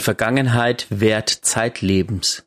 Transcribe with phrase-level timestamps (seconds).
[0.00, 2.46] Vergangenheit währt zeitlebens.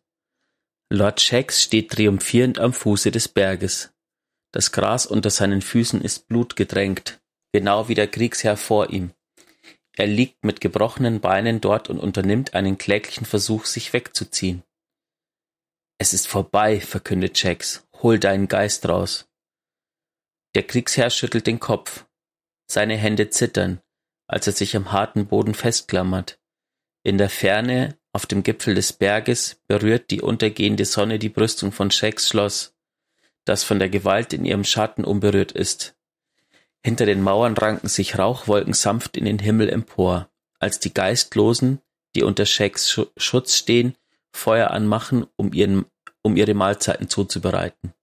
[0.90, 3.92] Lord Shax steht triumphierend am Fuße des Berges.
[4.52, 7.22] Das Gras unter seinen Füßen ist blutgedrängt,
[7.52, 9.12] genau wie der Kriegsherr vor ihm.
[9.96, 14.64] Er liegt mit gebrochenen Beinen dort und unternimmt einen kläglichen Versuch, sich wegzuziehen.
[15.98, 17.88] Es ist vorbei, verkündet Jax.
[18.02, 19.30] Hol deinen Geist raus.
[20.56, 22.06] Der Kriegsherr schüttelt den Kopf.
[22.70, 23.82] Seine Hände zittern,
[24.28, 26.40] als er sich am harten Boden festklammert.
[27.04, 31.92] In der Ferne, auf dem Gipfel des Berges, berührt die untergehende Sonne die Brüstung von
[31.92, 32.74] Shakes Schloss,
[33.44, 35.96] das von der Gewalt in ihrem Schatten unberührt ist.
[36.82, 41.82] Hinter den Mauern ranken sich Rauchwolken sanft in den Himmel empor, als die Geistlosen,
[42.16, 43.96] die unter Shakes Schutz stehen,
[44.32, 45.86] Feuer anmachen, um, ihren,
[46.22, 47.94] um ihre Mahlzeiten zuzubereiten.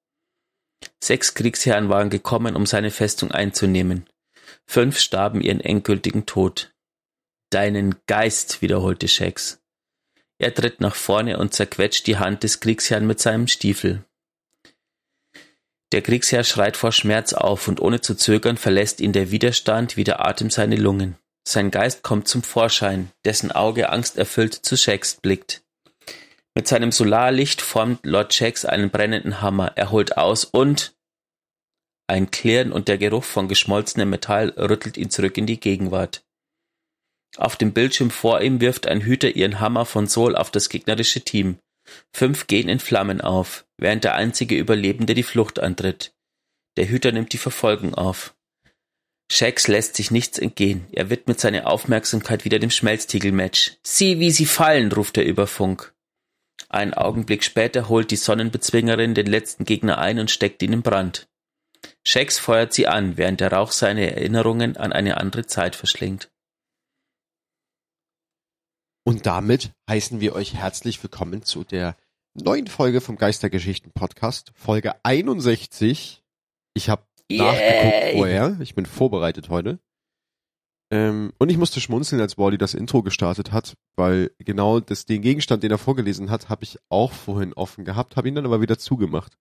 [1.02, 4.06] Sechs Kriegsherren waren gekommen, um seine Festung einzunehmen.
[4.66, 6.72] Fünf starben ihren endgültigen Tod.
[7.50, 9.60] Deinen Geist, wiederholte Shax.
[10.38, 14.04] Er tritt nach vorne und zerquetscht die Hand des Kriegsherrn mit seinem Stiefel.
[15.92, 20.04] Der Kriegsherr schreit vor Schmerz auf und ohne zu zögern verlässt ihn der Widerstand wie
[20.04, 21.16] der Atem seine Lungen.
[21.46, 25.62] Sein Geist kommt zum Vorschein, dessen Auge angsterfüllt zu Shax blickt.
[26.54, 29.72] Mit seinem Solarlicht formt Lord Shax einen brennenden Hammer.
[29.74, 30.94] Er holt aus und
[32.06, 36.24] ein Klirren und der Geruch von geschmolzenem Metall rüttelt ihn zurück in die Gegenwart.
[37.40, 41.22] Auf dem Bildschirm vor ihm wirft ein Hüter ihren Hammer von Sol auf das gegnerische
[41.22, 41.56] Team.
[42.12, 46.12] Fünf gehen in Flammen auf, während der einzige Überlebende die Flucht antritt.
[46.76, 48.34] Der Hüter nimmt die Verfolgung auf.
[49.32, 50.86] Shax lässt sich nichts entgehen.
[50.92, 53.78] Er widmet seine Aufmerksamkeit wieder dem Schmelztiegelmatch.
[53.82, 55.94] Sieh, wie sie fallen, ruft er über Funk.
[56.68, 61.26] Einen Augenblick später holt die Sonnenbezwingerin den letzten Gegner ein und steckt ihn in Brand.
[62.06, 66.30] Shax feuert sie an, während der Rauch seine Erinnerungen an eine andere Zeit verschlingt.
[69.02, 71.96] Und damit heißen wir euch herzlich willkommen zu der
[72.34, 76.22] neuen Folge vom Geistergeschichten Podcast, Folge 61.
[76.74, 79.78] Ich habe nachgeguckt vorher, ich bin vorbereitet heute.
[80.92, 85.22] Ähm, und ich musste schmunzeln, als Wally das Intro gestartet hat, weil genau das, den
[85.22, 88.60] Gegenstand, den er vorgelesen hat, habe ich auch vorhin offen gehabt, habe ihn dann aber
[88.60, 89.38] wieder zugemacht.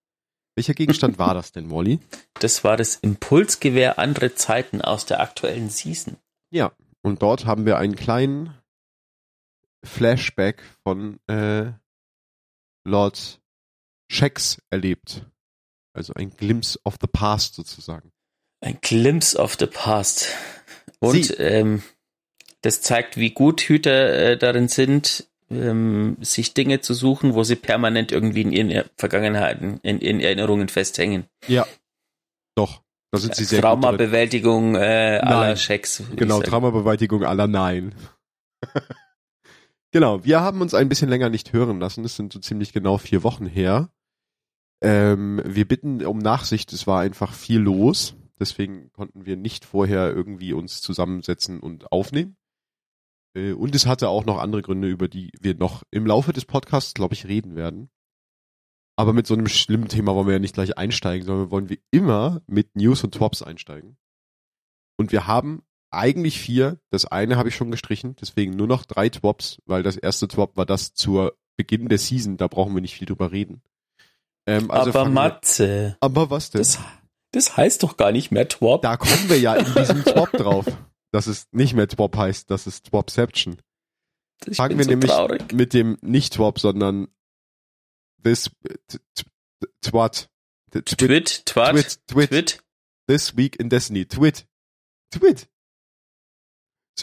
[0.56, 2.00] Welcher Gegenstand war das denn, Wally?
[2.36, 6.16] Das war das Impulsgewehr andere Zeiten aus der aktuellen Season.
[6.50, 6.72] Ja,
[7.02, 8.53] und dort haben wir einen kleinen
[9.84, 11.72] Flashback von äh,
[12.86, 13.40] Lord
[14.12, 15.26] Shax erlebt.
[15.94, 18.12] Also ein Glimpse of the Past sozusagen.
[18.62, 20.28] Ein Glimpse of the Past.
[21.00, 21.82] Und ähm,
[22.62, 27.56] das zeigt, wie gut Hüter äh, darin sind, ähm, sich Dinge zu suchen, wo sie
[27.56, 31.26] permanent irgendwie in ihren Vergangenheiten, in ihren Erinnerungen festhängen.
[31.48, 31.66] Ja,
[32.56, 32.82] doch.
[33.12, 36.04] Da sind sie sehr Traumabewältigung äh, aller Schecks.
[36.16, 37.96] Genau, Traumabewältigung aller Nein.
[39.92, 42.04] genau, wir haben uns ein bisschen länger nicht hören lassen.
[42.04, 43.92] Das sind so ziemlich genau vier Wochen her.
[44.82, 46.72] Ähm, wir bitten um Nachsicht.
[46.74, 48.16] Es war einfach viel los.
[48.40, 52.38] Deswegen konnten wir nicht vorher irgendwie uns zusammensetzen und aufnehmen.
[53.36, 56.46] Äh, und es hatte auch noch andere Gründe, über die wir noch im Laufe des
[56.46, 57.90] Podcasts, glaube ich, reden werden.
[58.98, 61.78] Aber mit so einem schlimmen Thema wollen wir ja nicht gleich einsteigen, sondern wollen wir
[61.92, 63.98] immer mit News und Twops einsteigen.
[64.98, 66.80] Und wir haben eigentlich vier.
[66.90, 70.58] Das eine habe ich schon gestrichen, deswegen nur noch drei Twops, weil das erste Twop
[70.58, 73.62] war das zur Beginn der Season, da brauchen wir nicht viel drüber reden.
[74.46, 75.98] Ähm, also aber Matze.
[76.00, 76.60] Aber was denn?
[76.60, 76.80] Das,
[77.32, 78.82] das heißt doch gar nicht mehr Twop.
[78.82, 80.66] Da kommen wir ja in diesem Twop drauf
[81.12, 83.62] dass es nicht mehr Twop heißt, das ist Twopception.
[84.46, 85.52] Ich Fangen wir so nämlich traurig.
[85.54, 87.08] mit dem nicht Twop, sondern
[88.24, 88.52] this
[89.82, 90.30] twat.
[90.72, 92.64] Twit, twat, twit, twit, twit.
[93.08, 94.06] This week in Destiny.
[94.06, 94.48] Twit.
[95.12, 95.50] Twit.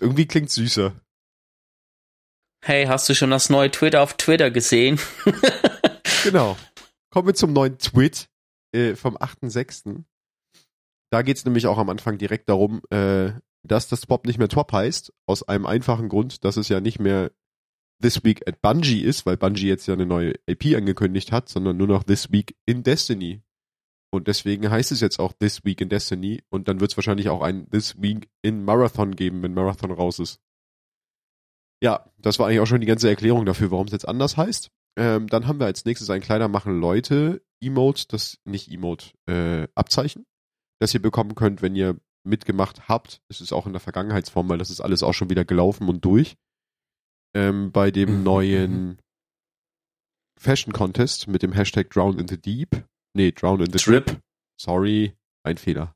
[0.00, 0.94] Irgendwie klingt süßer.
[2.64, 4.98] Hey, hast du schon das neue Twitter auf Twitter gesehen?
[6.24, 6.56] genau.
[7.10, 8.28] Kommen wir zum neuen Twit
[8.72, 10.04] äh, vom 8.6.
[11.10, 13.32] Da geht's nämlich auch am Anfang direkt darum, äh,
[13.62, 16.98] dass das Pop nicht mehr Top heißt, aus einem einfachen Grund, dass es ja nicht
[16.98, 17.30] mehr
[18.02, 21.76] This Week at Bungie ist, weil Bungie jetzt ja eine neue AP angekündigt hat, sondern
[21.76, 23.42] nur noch This Week in Destiny.
[24.12, 27.28] Und deswegen heißt es jetzt auch This Week in Destiny und dann wird es wahrscheinlich
[27.28, 30.40] auch ein This Week in Marathon geben, wenn Marathon raus ist.
[31.82, 34.70] Ja, das war eigentlich auch schon die ganze Erklärung dafür, warum es jetzt anders heißt.
[34.98, 39.68] Ähm, dann haben wir als nächstes ein kleiner machen Leute Emote, das nicht Emote, äh,
[39.74, 40.24] Abzeichen,
[40.80, 43.20] das ihr bekommen könnt, wenn ihr mitgemacht habt.
[43.28, 46.04] Es ist auch in der Vergangenheitsform, weil das ist alles auch schon wieder gelaufen und
[46.04, 46.36] durch.
[47.34, 48.22] Ähm, bei dem mhm.
[48.24, 48.98] neuen
[50.38, 52.84] Fashion Contest mit dem Hashtag Drown in the Deep.
[53.16, 54.20] Nee, Drown in the Trip.
[54.60, 55.94] Sorry, ein Fehler.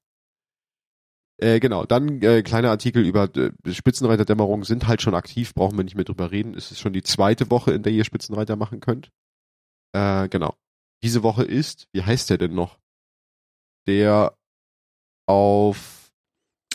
[1.39, 5.85] Äh, genau, dann äh, kleiner Artikel über äh, Spitzenreiterdämmerung sind halt schon aktiv, brauchen wir
[5.85, 6.55] nicht mehr drüber reden.
[6.55, 9.11] Es ist schon die zweite Woche, in der ihr Spitzenreiter machen könnt.
[9.93, 10.55] Äh, genau.
[11.03, 12.79] Diese Woche ist, wie heißt der denn noch?
[13.87, 14.35] Der
[15.27, 16.11] auf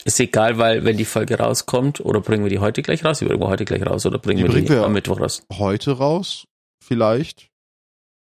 [0.03, 3.19] Ist egal, weil wenn die Folge rauskommt, oder bringen wir die heute gleich raus?
[3.19, 5.19] Die bringen wir heute gleich raus oder bringen Die wir bringen die wir- am Mittwoch
[5.19, 5.43] raus?
[5.53, 6.47] heute raus,
[6.83, 7.51] vielleicht.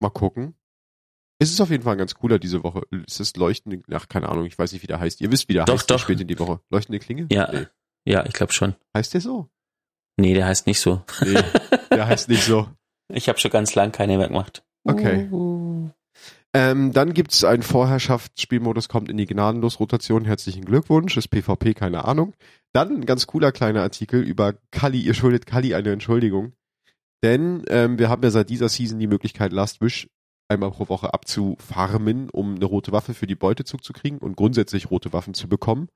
[0.01, 0.57] Mal gucken.
[1.43, 2.83] Es ist auf jeden Fall ein ganz cooler diese Woche.
[3.07, 5.21] Es ist leuchtende, ach, keine Ahnung, ich weiß nicht, wie der heißt.
[5.21, 5.99] Ihr wisst, wie der Doch, heißt, doch.
[5.99, 6.61] spielt in die Woche.
[6.71, 7.27] Leuchtende Klinge?
[7.33, 7.51] Ja.
[7.53, 7.67] Nee.
[8.05, 8.75] Ja, ich glaube schon.
[8.97, 9.49] Heißt der so?
[10.17, 11.03] Nee, der heißt nicht so.
[11.21, 11.43] Nee,
[11.91, 12.69] der heißt nicht so.
[13.15, 14.65] Ich habe schon ganz lang keine mehr gemacht.
[14.85, 15.29] Okay.
[15.31, 15.91] Uh.
[16.55, 20.25] Ähm, dann gibt's einen Vorherrschaftsspielmodus, kommt in die Gnadenlos-Rotation.
[20.25, 22.33] Herzlichen Glückwunsch, ist PvP, keine Ahnung.
[22.73, 25.01] Dann ein ganz cooler kleiner Artikel über Kali.
[25.01, 26.55] Ihr schuldet Kali eine Entschuldigung.
[27.23, 30.09] Denn ähm, wir haben ja seit dieser Season die Möglichkeit, Last Wish
[30.53, 34.91] einmal pro Woche abzufarmen, um eine rote Waffe für die Beutezug zu kriegen und grundsätzlich
[34.91, 35.89] rote Waffen zu bekommen.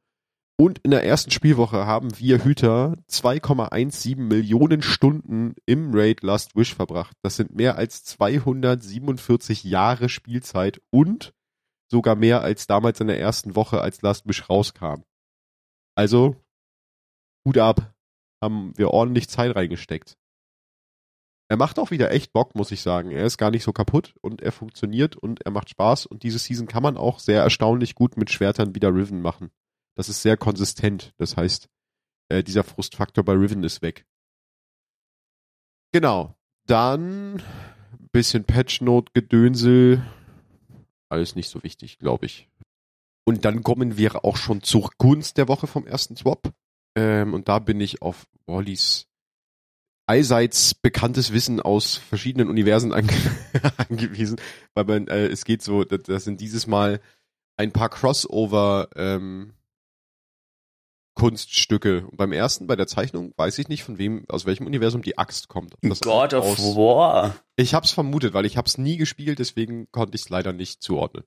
[0.58, 6.74] Und in der ersten Spielwoche haben wir Hüter 2,17 Millionen Stunden im Raid Last Wish
[6.74, 7.14] verbracht.
[7.22, 11.34] Das sind mehr als 247 Jahre Spielzeit und
[11.90, 15.02] sogar mehr als damals in der ersten Woche, als Last Wish rauskam.
[15.94, 16.36] Also,
[17.44, 17.94] Hut ab,
[18.42, 20.16] haben wir ordentlich Zeit reingesteckt.
[21.48, 23.10] Er macht auch wieder echt Bock, muss ich sagen.
[23.10, 26.38] Er ist gar nicht so kaputt und er funktioniert und er macht Spaß und diese
[26.38, 29.50] Season kann man auch sehr erstaunlich gut mit Schwertern wieder Riven machen.
[29.94, 31.14] Das ist sehr konsistent.
[31.18, 31.68] Das heißt,
[32.28, 34.04] äh, dieser Frustfaktor bei Riven ist weg.
[35.92, 36.34] Genau.
[36.66, 37.42] Dann
[38.16, 40.02] bisschen Patchnote-Gedönsel.
[41.10, 42.48] Alles nicht so wichtig, glaube ich.
[43.26, 46.50] Und dann kommen wir auch schon zur Gunst der Woche vom ersten Swap.
[46.96, 49.06] Ähm, und da bin ich auf Wallys
[50.06, 53.12] allseits bekanntes Wissen aus verschiedenen Universen ange
[53.88, 54.40] angewiesen,
[54.74, 57.00] weil man, äh, es geht so, das, das sind dieses Mal
[57.56, 59.52] ein paar Crossover ähm,
[61.14, 62.06] Kunststücke.
[62.06, 65.16] Und beim ersten, bei der Zeichnung, weiß ich nicht, von wem, aus welchem Universum die
[65.16, 65.74] Axt kommt.
[65.82, 67.34] God of aus- War.
[67.56, 71.24] ich hab's vermutet, weil ich hab's nie gespielt, deswegen konnte ich es leider nicht zuordnen.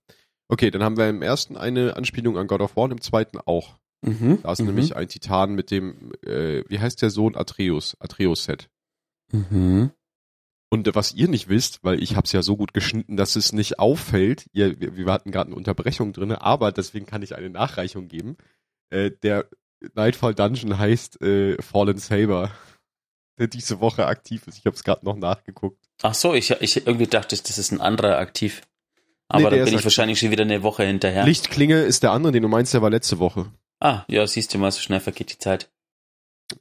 [0.48, 3.40] Okay, dann haben wir im ersten eine Anspielung an God of War und im zweiten
[3.40, 3.78] auch.
[4.02, 4.40] Mhm.
[4.42, 4.68] Da ist mhm.
[4.68, 8.70] nämlich ein Titan mit dem, äh, wie heißt der Sohn Atreus, Atreus-Set.
[9.32, 9.92] Mhm.
[10.72, 13.80] Und was ihr nicht wisst, weil ich hab's ja so gut geschnitten, dass es nicht
[13.80, 18.08] auffällt, ihr, wir, wir hatten gerade eine Unterbrechung drinne, aber deswegen kann ich eine Nachreichung
[18.08, 18.38] geben.
[18.92, 19.48] Äh, der
[19.96, 22.52] Nightfall Dungeon heißt äh, Fallen Saber,
[23.40, 24.60] der diese Woche aktiv ist.
[24.60, 25.84] Ich habe es gerade noch nachgeguckt.
[26.04, 28.62] Ach so, ich, ich irgendwie dachte, das ist ein anderer aktiv.
[29.28, 29.86] Aber Nee, da der bin ist ich aktiv.
[29.86, 31.24] wahrscheinlich schon wieder eine Woche hinterher.
[31.26, 33.52] Lichtklinge ist der andere, den du meinst, der war letzte Woche.
[33.80, 35.72] Ah, ja, siehst du mal, so schnell vergeht die Zeit.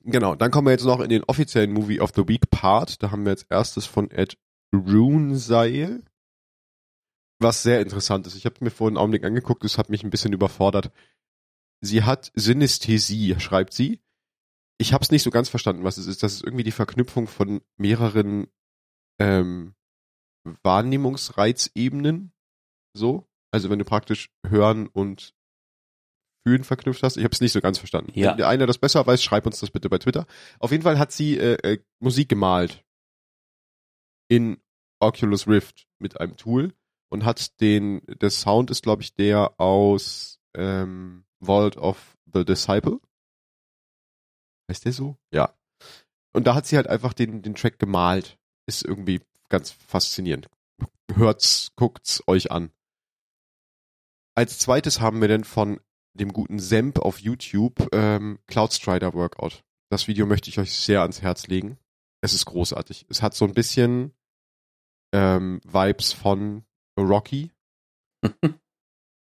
[0.02, 3.02] Genau, dann kommen wir jetzt noch in den offiziellen Movie of the Week Part.
[3.02, 4.38] Da haben wir jetzt erstes von Ed
[4.72, 6.04] Runeseil.
[7.40, 8.34] Was sehr interessant ist.
[8.34, 10.92] Ich habe mir vorhin einen Augenblick angeguckt, es hat mich ein bisschen überfordert.
[11.80, 14.00] Sie hat Synästhesie, schreibt sie.
[14.78, 16.22] Ich habe es nicht so ganz verstanden, was es ist.
[16.22, 18.48] Das ist irgendwie die Verknüpfung von mehreren
[19.18, 19.74] ähm,
[20.62, 22.32] Wahrnehmungsreizebenen.
[22.94, 23.28] So.
[23.50, 25.34] Also wenn du praktisch hören und
[26.48, 27.16] fühlen verknüpft hast.
[27.18, 28.12] Ich habe es nicht so ganz verstanden.
[28.14, 28.30] Ja.
[28.30, 30.26] Wenn der einer das besser weiß, schreib uns das bitte bei Twitter.
[30.58, 32.84] Auf jeden Fall hat sie äh, äh, Musik gemalt
[34.28, 34.58] in
[34.98, 36.72] Oculus Rift mit einem Tool
[37.10, 42.98] und hat den, der Sound ist glaube ich der aus ähm, Vault of the Disciple.
[44.70, 45.16] Heißt der so?
[45.30, 45.54] Ja.
[46.32, 48.38] Und da hat sie halt einfach den, den Track gemalt.
[48.66, 50.48] Ist irgendwie ganz faszinierend.
[51.14, 52.70] Hört's, guckt's euch an.
[54.34, 55.80] Als zweites haben wir dann von
[56.18, 59.62] dem guten Semp auf YouTube ähm, Cloud Strider Workout.
[59.90, 61.78] Das Video möchte ich euch sehr ans Herz legen.
[62.20, 63.06] Es ist großartig.
[63.08, 64.12] Es hat so ein bisschen
[65.12, 66.64] ähm, Vibes von
[66.98, 67.52] Rocky,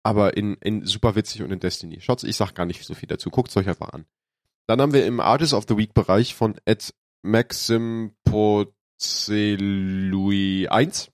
[0.03, 2.01] aber in, in super witzig und in Destiny.
[2.01, 3.31] Schaut's, ich sag gar nicht so viel dazu.
[3.31, 4.07] Guckt's euch einfach an.
[4.67, 8.67] Dann haben wir im Artist of the Week Bereich von Ed Maxim Pozelui
[10.71, 11.13] 1.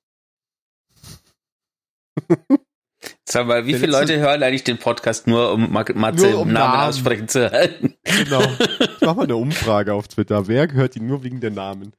[3.29, 6.53] Sag mal, wie viele Leute hören eigentlich den Podcast nur, um Ma- Matze Nur um
[6.53, 6.89] Namen, Namen.
[6.89, 7.95] aussprechen zu hören?
[8.05, 8.43] Genau.
[9.03, 10.47] Ich mach mal eine Umfrage auf Twitter.
[10.47, 11.93] Wer hört ihn nur wegen der Namen?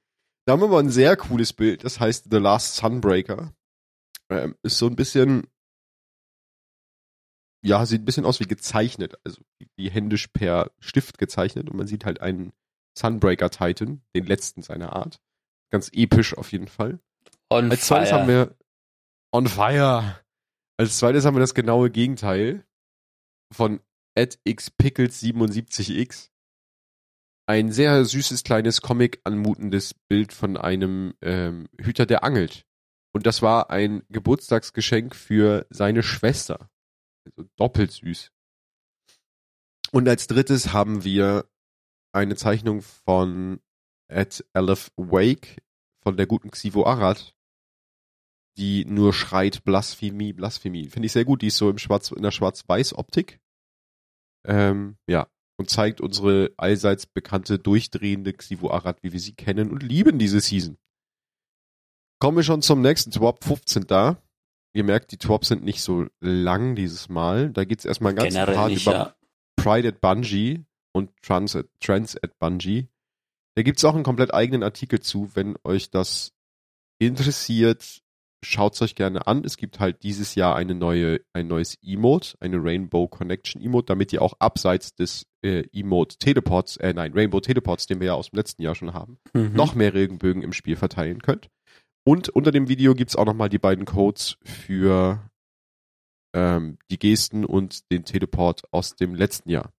[0.45, 1.83] Da haben wir mal ein sehr cooles Bild.
[1.83, 3.53] Das heißt The Last Sunbreaker.
[4.29, 5.47] Ähm, ist so ein bisschen,
[7.65, 9.15] ja, sieht ein bisschen aus wie gezeichnet.
[9.25, 9.41] Also
[9.75, 11.69] wie- händisch per Stift gezeichnet.
[11.69, 12.53] Und man sieht halt einen
[12.97, 15.19] Sunbreaker Titan, den letzten seiner Art.
[15.71, 16.99] Ganz episch auf jeden Fall.
[17.49, 18.19] On Als zweites fire.
[18.21, 18.55] haben wir
[19.33, 20.19] On Fire.
[20.83, 22.65] Als zweites haben wir das genaue Gegenteil
[23.53, 23.79] von
[24.17, 26.29] xpickles77x.
[27.47, 32.67] Ein sehr süßes, kleines Comic anmutendes Bild von einem ähm, Hüter, der angelt.
[33.13, 36.69] Und das war ein Geburtstagsgeschenk für seine Schwester.
[37.25, 38.33] Also doppelt süß.
[39.93, 41.49] Und als drittes haben wir
[42.11, 43.61] eine Zeichnung von
[44.09, 45.63] Ed Aleph Wake
[46.01, 47.32] von der guten Xivo Arad,
[48.57, 50.89] die nur schreit Blasphemie, Blasphemie.
[50.89, 51.41] Finde ich sehr gut.
[51.41, 53.39] Die ist so im Schwarz, in der Schwarz-Weiß-Optik.
[54.45, 55.27] Ähm, ja.
[55.57, 60.39] Und zeigt unsere allseits bekannte durchdrehende Xivo Arad, wie wir sie kennen und lieben diese
[60.39, 60.77] Season.
[62.19, 64.17] Kommen wir schon zum nächsten Twop, 15 da.
[64.73, 67.51] Ihr merkt, die Twops sind nicht so lang dieses Mal.
[67.51, 69.15] Da geht's erstmal ganz Generell nicht, über ja.
[69.55, 72.87] Pride at Bungie und Trans at, Trans at Bungie.
[73.55, 76.33] Da gibt's auch einen komplett eigenen Artikel zu, wenn euch das
[76.97, 78.02] interessiert.
[78.43, 79.43] Schaut's euch gerne an.
[79.43, 84.13] Es gibt halt dieses Jahr eine neue, ein neues Emote, eine Rainbow Connection Emote, damit
[84.13, 88.29] ihr auch abseits des äh, Emote Teleports, äh, nein, Rainbow Teleports, den wir ja aus
[88.29, 89.53] dem letzten Jahr schon haben, Mhm.
[89.53, 91.49] noch mehr Regenbögen im Spiel verteilen könnt.
[92.05, 95.29] Und unter dem Video gibt's auch nochmal die beiden Codes für
[96.35, 99.71] ähm, die Gesten und den Teleport aus dem letzten Jahr.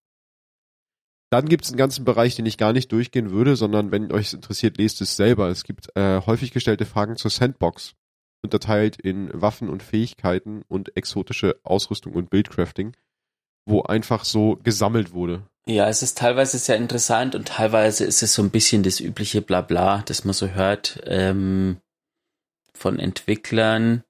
[1.30, 4.34] Dann gibt's einen ganzen Bereich, den ich gar nicht durchgehen würde, sondern wenn euch es
[4.34, 5.48] interessiert, lest es selber.
[5.48, 7.94] Es gibt äh, häufig gestellte Fragen zur Sandbox,
[8.44, 12.96] unterteilt in Waffen und Fähigkeiten und exotische Ausrüstung und Buildcrafting,
[13.66, 15.42] wo einfach so gesammelt wurde.
[15.66, 19.42] Ja, es ist teilweise sehr interessant und teilweise ist es so ein bisschen das übliche
[19.42, 21.78] Blabla, das man so hört ähm,
[22.74, 24.04] von Entwicklern,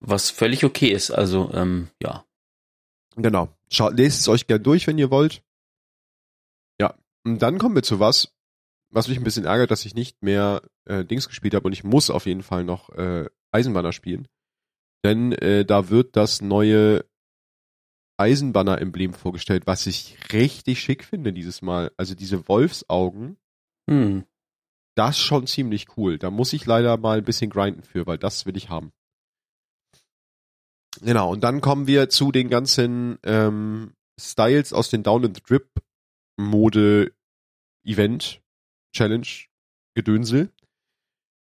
[0.00, 1.10] was völlig okay ist.
[1.10, 2.24] Also ähm, ja,
[3.16, 3.48] Genau.
[3.70, 5.42] Schaut, lest es euch gern durch, wenn ihr wollt.
[6.80, 6.94] Ja.
[7.24, 8.32] Und dann kommen wir zu was,
[8.92, 11.82] was mich ein bisschen ärgert, dass ich nicht mehr äh, Dings gespielt habe und ich
[11.82, 14.28] muss auf jeden Fall noch äh, Eisenbanner spielen.
[15.04, 17.04] Denn äh, da wird das neue
[18.18, 21.90] Eisenbanner-Emblem vorgestellt, was ich richtig schick finde dieses Mal.
[21.96, 23.36] Also diese Wolfsaugen,
[23.90, 24.24] hm.
[24.94, 26.18] das ist schon ziemlich cool.
[26.18, 28.92] Da muss ich leider mal ein bisschen grinden für, weil das will ich haben.
[31.00, 35.70] Genau, und dann kommen wir zu den ganzen ähm, Styles aus den Down and Drip
[36.36, 37.12] Mode
[37.84, 38.41] Event
[38.92, 39.26] Challenge
[39.94, 40.50] Gedönsel.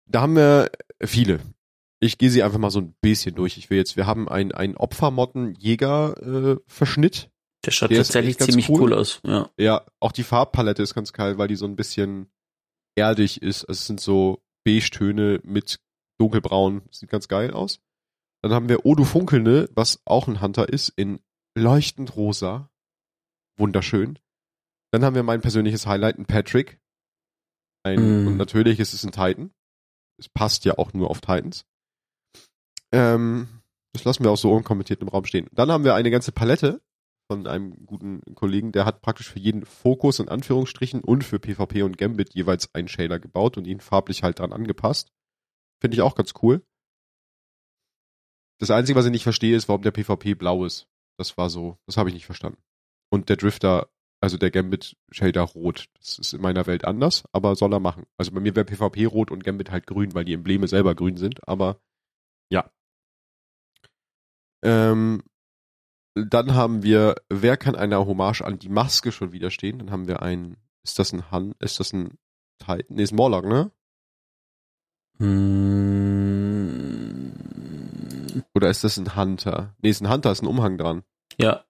[0.06, 0.70] Da haben wir
[1.04, 1.40] viele.
[2.00, 3.58] Ich gehe sie einfach mal so ein bisschen durch.
[3.58, 7.30] Ich will jetzt, wir haben einen, einen Opfermotten-Jäger äh, Verschnitt.
[7.66, 8.82] der schaut Der tatsächlich ziemlich cool.
[8.82, 8.94] cool.
[8.94, 9.22] aus.
[9.26, 9.50] Ja.
[9.58, 12.30] Ja, auch die Farbpalette ist ganz geil, weil die so ein bisschen
[12.96, 13.64] erdig ist.
[13.64, 15.80] Also es sind so Beige-Töne mit
[16.20, 16.82] dunkelbraun.
[16.92, 17.80] Sieht ganz geil aus.
[18.42, 21.22] Dann haben wir Odo Funkelnde, was auch ein Hunter ist, in
[21.56, 22.70] leuchtend rosa.
[23.58, 24.20] Wunderschön.
[24.92, 26.80] Dann haben wir mein persönliches Highlight, ein Patrick.
[27.84, 28.28] Ein, Mm.
[28.28, 29.52] Und natürlich ist es ein Titan.
[30.18, 31.66] Es passt ja auch nur auf Titans.
[32.92, 33.48] Ähm,
[33.94, 35.48] das lassen wir auch so unkommentiert im Raum stehen.
[35.52, 36.82] Dann haben wir eine ganze Palette
[37.28, 41.84] von einem guten Kollegen, der hat praktisch für jeden Fokus in Anführungsstrichen und für PvP
[41.84, 45.12] und Gambit jeweils einen Shader gebaut und ihn farblich halt dran angepasst.
[45.80, 46.66] Finde ich auch ganz cool.
[48.60, 50.88] Das Einzige, was ich nicht verstehe, ist, warum der PvP blau ist.
[51.18, 52.62] Das war so, das habe ich nicht verstanden.
[53.10, 53.90] Und der Drifter,
[54.24, 55.90] also der Gambit Shader rot.
[56.00, 58.06] Das ist in meiner Welt anders, aber soll er machen.
[58.18, 61.18] Also bei mir wäre PvP rot und Gambit halt grün, weil die Embleme selber grün
[61.18, 61.82] sind, aber
[62.50, 62.72] ja.
[64.64, 65.24] Ähm,
[66.16, 69.80] dann haben wir, wer kann einer Hommage an die Maske schon widerstehen?
[69.80, 72.18] Dann haben wir einen, ist das ein Han, ist das ein
[72.60, 72.86] Titan?
[72.96, 73.72] Nee, ist ein Morlock, ne?
[75.18, 76.14] Hm.
[78.56, 79.76] Oder ist das ein Hunter?
[79.82, 81.04] Nee, ist ein Hunter, ist ein Umhang dran.
[81.38, 81.66] Ja.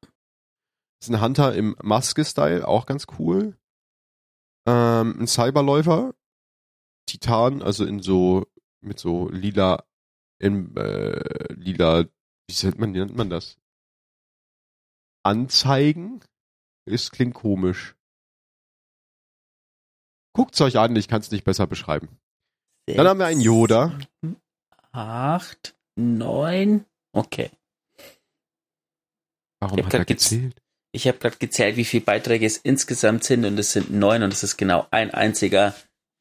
[1.04, 3.58] Ist ein Hunter im Maske-Style, auch ganz cool.
[4.66, 6.16] Ähm, ein Cyberläufer,
[7.06, 8.48] Titan, also in so,
[8.80, 9.84] mit so lila,
[10.40, 12.06] in, äh, lila,
[12.48, 13.58] wie nennt man, wie nennt man das?
[15.24, 16.24] Anzeigen?
[16.86, 17.98] Es klingt komisch.
[20.32, 22.18] Guckt's euch an, ich kann's nicht besser beschreiben.
[22.88, 24.00] Dann haben wir einen Yoda.
[24.94, 26.86] Acht, neun.
[27.12, 27.52] Okay.
[29.60, 30.63] Warum hab hat er gezählt?
[30.96, 34.32] Ich habe gerade gezählt, wie viele Beiträge es insgesamt sind und es sind neun und
[34.32, 35.74] es ist genau ein einziger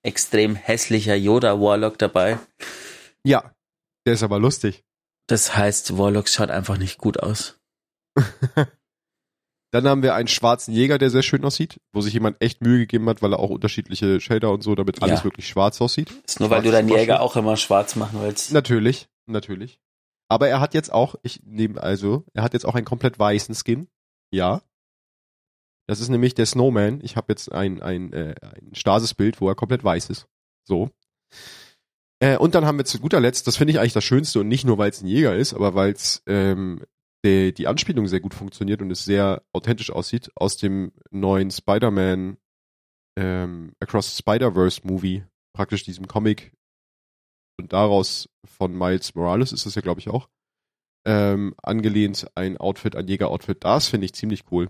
[0.02, 2.38] extrem hässlicher Yoda Warlock dabei.
[3.24, 3.52] Ja,
[4.06, 4.82] der ist aber lustig.
[5.28, 7.58] Das heißt, Warlock schaut einfach nicht gut aus.
[9.74, 12.80] Dann haben wir einen schwarzen Jäger, der sehr schön aussieht, wo sich jemand echt Mühe
[12.80, 15.24] gegeben hat, weil er auch unterschiedliche Shader und so, damit alles Ja.
[15.24, 16.10] wirklich schwarz aussieht.
[16.26, 17.22] Ist nur weil Schwarz du deinen Jäger schön.
[17.22, 18.52] auch immer schwarz machen willst.
[18.52, 19.80] Natürlich, natürlich.
[20.28, 23.54] Aber er hat jetzt auch, ich nehme also, er hat jetzt auch einen komplett weißen
[23.54, 23.88] Skin.
[24.32, 24.62] Ja.
[25.88, 27.00] Das ist nämlich der Snowman.
[27.02, 30.26] Ich habe jetzt ein, ein, äh, ein Stasisbild, wo er komplett weiß ist.
[30.64, 30.90] So.
[32.20, 34.48] Äh, und dann haben wir zu guter Letzt, das finde ich eigentlich das Schönste und
[34.48, 36.84] nicht nur, weil es ein Jäger ist, aber weil es ähm,
[37.24, 42.36] die, die Anspielung sehr gut funktioniert und es sehr authentisch aussieht, aus dem neuen Spider-Man
[43.18, 46.52] ähm, Across Spider-Verse Movie, praktisch diesem Comic
[47.58, 50.28] und daraus von Miles Morales ist das ja, glaube ich, auch,
[51.04, 53.64] ähm, angelehnt ein Outfit, ein Jäger-Outfit.
[53.64, 54.68] Das finde ich ziemlich cool.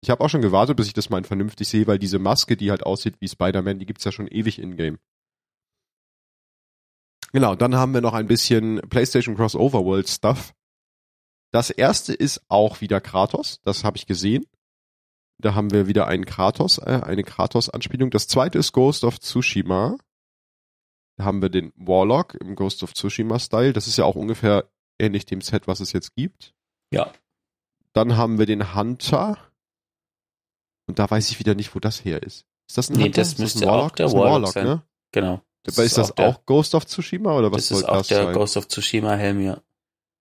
[0.00, 2.70] Ich habe auch schon gewartet, bis ich das mal vernünftig sehe, weil diese Maske, die
[2.70, 4.98] halt aussieht wie Spider-Man, die gibt's ja schon ewig in-game.
[7.32, 10.54] Genau, dann haben wir noch ein bisschen PlayStation Crossover World Stuff.
[11.52, 14.46] Das erste ist auch wieder Kratos, das habe ich gesehen.
[15.40, 18.10] Da haben wir wieder einen Kratos, äh, eine Kratos-Anspielung.
[18.10, 19.96] Das zweite ist Ghost of Tsushima.
[21.16, 23.72] Da haben wir den Warlock im Ghost of Tsushima-Style.
[23.72, 26.54] Das ist ja auch ungefähr ähnlich dem Set, was es jetzt gibt.
[26.92, 27.12] Ja.
[27.92, 29.38] Dann haben wir den Hunter.
[30.86, 32.46] Und da weiß ich wieder nicht, wo das her ist.
[32.68, 33.20] Ist das ein Nee, Hunter?
[33.20, 34.64] das Ist müsste auch der Das ist ein Warlock sein.
[34.66, 34.82] Ne?
[35.12, 35.42] Genau.
[35.66, 38.08] Aber ist, das der, auch Ghost of Tsushima oder was Das soll ist auch das
[38.08, 38.34] der sein?
[38.34, 39.60] Ghost of Tsushima Helm, ja.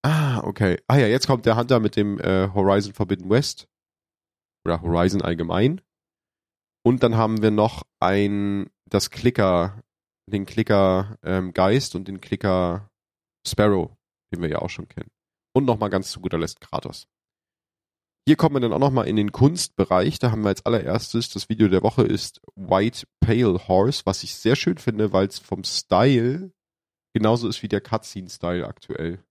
[0.03, 0.81] Ah, okay.
[0.87, 3.67] Ah ja, jetzt kommt der Hunter mit dem äh, Horizon Forbidden West.
[4.65, 5.81] Oder Horizon allgemein.
[6.83, 9.81] Und dann haben wir noch ein, das Klicker,
[10.29, 12.89] den Klicker ähm, Geist und den Klicker
[13.45, 13.91] Sparrow,
[14.31, 15.09] den wir ja auch schon kennen.
[15.53, 17.07] Und nochmal ganz zu guter Letzt Kratos.
[18.27, 20.19] Hier kommen wir dann auch nochmal in den Kunstbereich.
[20.19, 24.35] Da haben wir als allererstes, das Video der Woche ist White Pale Horse, was ich
[24.35, 26.51] sehr schön finde, weil es vom Style
[27.13, 29.23] genauso ist wie der Cutscene-Style aktuell.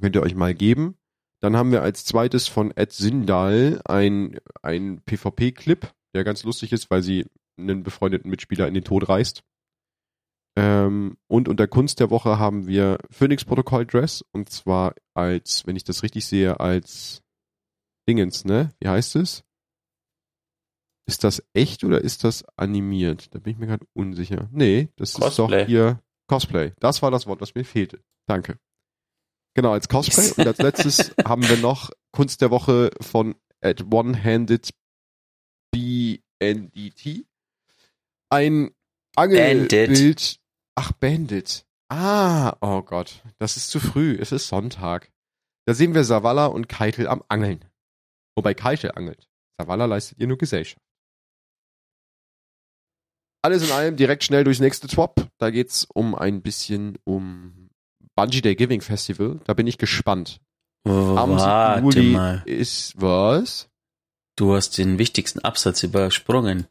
[0.00, 0.96] Könnt ihr euch mal geben.
[1.40, 6.90] Dann haben wir als zweites von Ed Sindal ein, ein PvP-Clip, der ganz lustig ist,
[6.90, 7.26] weil sie
[7.58, 9.42] einen befreundeten Mitspieler in den Tod reißt.
[10.56, 15.76] Ähm, und unter Kunst der Woche haben wir Phoenix Protocol Dress und zwar als, wenn
[15.76, 17.22] ich das richtig sehe, als
[18.08, 18.72] Dingens, ne?
[18.80, 19.42] Wie heißt es?
[21.06, 23.34] Ist das echt oder ist das animiert?
[23.34, 24.48] Da bin ich mir gerade unsicher.
[24.52, 25.60] Nee, das ist Cosplay.
[25.60, 26.72] doch hier Cosplay.
[26.80, 28.02] Das war das Wort, was mir fehlte.
[28.26, 28.58] Danke.
[29.54, 30.32] Genau, als Cosplay.
[30.36, 34.70] Und als letztes haben wir noch Kunst der Woche von at One-Handed
[35.72, 37.26] BNDT.
[38.30, 38.70] Ein
[39.16, 40.40] Angelbild.
[40.76, 41.66] Ach, Bandit.
[41.88, 43.22] Ah, oh Gott.
[43.38, 44.16] Das ist zu früh.
[44.20, 45.12] Es ist Sonntag.
[45.66, 47.64] Da sehen wir Savala und Keitel am Angeln.
[48.36, 49.28] Wobei Keitel angelt.
[49.58, 50.82] Savala leistet ihr nur Gesellschaft.
[53.42, 55.28] Alles in allem direkt schnell durchs nächste Twop.
[55.38, 57.70] Da geht's um ein bisschen um
[58.16, 59.40] Bungee Day Giving Festival.
[59.44, 60.40] Da bin ich gespannt.
[60.86, 61.38] Am 7.
[61.38, 62.42] Warte Juli mal.
[62.46, 63.68] ist was?
[64.36, 66.66] Du hast den wichtigsten Absatz übersprungen.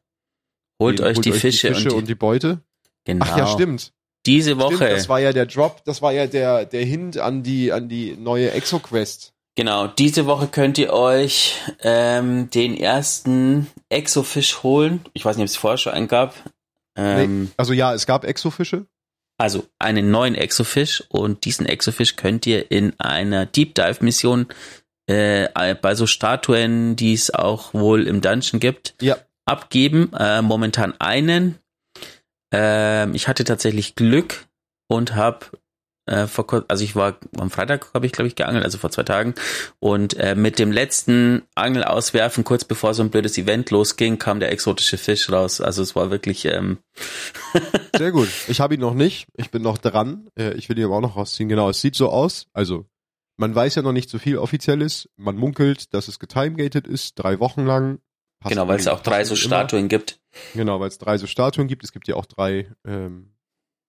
[0.81, 2.61] Holt Den- euch die Fische, die Fische und, und die Beute.
[3.05, 3.25] Genau.
[3.27, 3.91] Ach ja, stimmt.
[4.25, 4.75] Diese Woche.
[4.75, 7.89] Stimmt, das war ja der Drop, das war ja der, der Hint an die, an
[7.89, 9.33] die neue ExoQuest.
[9.55, 15.01] Genau, diese Woche könnt ihr euch ähm, den ersten Exofisch holen.
[15.13, 16.33] Ich weiß nicht, ob es vorher schon einen gab.
[16.95, 18.87] Ähm, Also ja, es gab Exofische.
[19.37, 24.47] Also einen neuen Exofisch und diesen Exofisch könnt ihr in einer Deep Dive Mission
[25.07, 29.17] äh, bei so Statuen, die es auch wohl im Dungeon gibt, Ja.
[29.45, 30.11] abgeben.
[30.17, 31.59] Äh, momentan einen.
[32.53, 34.45] Ähm, ich hatte tatsächlich Glück
[34.87, 35.47] und habe
[36.05, 38.91] äh, vor kur- also ich war am Freitag habe ich glaube ich geangelt, also vor
[38.91, 39.33] zwei Tagen
[39.79, 44.39] und äh, mit dem letzten Angel auswerfen kurz bevor so ein blödes Event losging, kam
[44.41, 45.61] der exotische Fisch raus.
[45.61, 46.77] Also es war wirklich ähm,
[47.97, 48.29] Sehr gut.
[48.47, 49.27] Ich habe ihn noch nicht.
[49.35, 50.27] Ich bin noch dran.
[50.37, 51.49] Äh, Ich will ihn aber auch noch rausziehen.
[51.49, 52.47] Genau, es sieht so aus.
[52.53, 52.85] Also,
[53.37, 55.09] man weiß ja noch nicht so viel Offizielles.
[55.15, 57.99] Man munkelt, dass es getimegated ist, drei Wochen lang.
[58.49, 59.59] Genau, weil es auch drei so passend immer.
[59.59, 60.19] Statuen gibt.
[60.53, 61.83] Genau, weil es drei so Statuen gibt.
[61.83, 63.33] Es gibt ja auch drei ähm,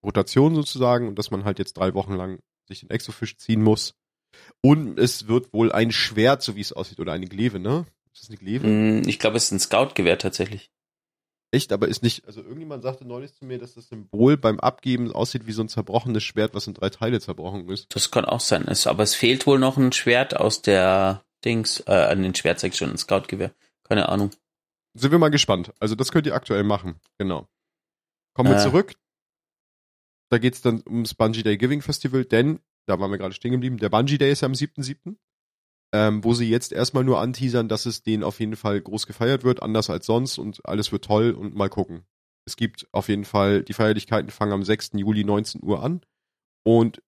[0.05, 3.95] Rotationen sozusagen und dass man halt jetzt drei Wochen lang sich den Exofisch ziehen muss.
[4.61, 7.87] Und es wird wohl ein Schwert, so wie es aussieht, oder eine Gleve, ne?
[8.13, 8.67] Ist das eine Gleve?
[8.67, 10.71] Mm, Ich glaube, es ist ein Scout-Gewehr tatsächlich.
[11.53, 15.13] Echt, aber ist nicht, also irgendjemand sagte neulich zu mir, dass das Symbol beim Abgeben
[15.13, 17.87] aussieht wie so ein zerbrochenes Schwert, was in drei Teile zerbrochen ist.
[17.95, 18.67] Das kann auch sein.
[18.67, 22.59] Es, aber es fehlt wohl noch ein Schwert aus der Dings, äh, an den Schwert
[22.59, 23.53] sag ich schon, ein Scout-Gewehr.
[23.85, 24.31] Keine Ahnung.
[24.97, 25.73] Sind wir mal gespannt.
[25.81, 27.01] Also das könnt ihr aktuell machen.
[27.19, 27.49] Genau.
[28.35, 28.63] Kommen wir Äh.
[28.63, 28.95] zurück.
[30.31, 33.77] Da geht's dann ums Bungee Day Giving Festival, denn, da waren wir gerade stehen geblieben,
[33.79, 35.17] der Bungee Day ist ja am 7.7.,
[35.93, 39.45] ähm, wo sie jetzt erstmal nur anteasern, dass es den auf jeden Fall groß gefeiert
[39.45, 42.05] wird, anders als sonst und alles wird toll und mal gucken.
[42.47, 44.93] Es gibt auf jeden Fall, die Feierlichkeiten fangen am 6.
[44.95, 46.01] Juli 19 Uhr an
[46.67, 47.01] und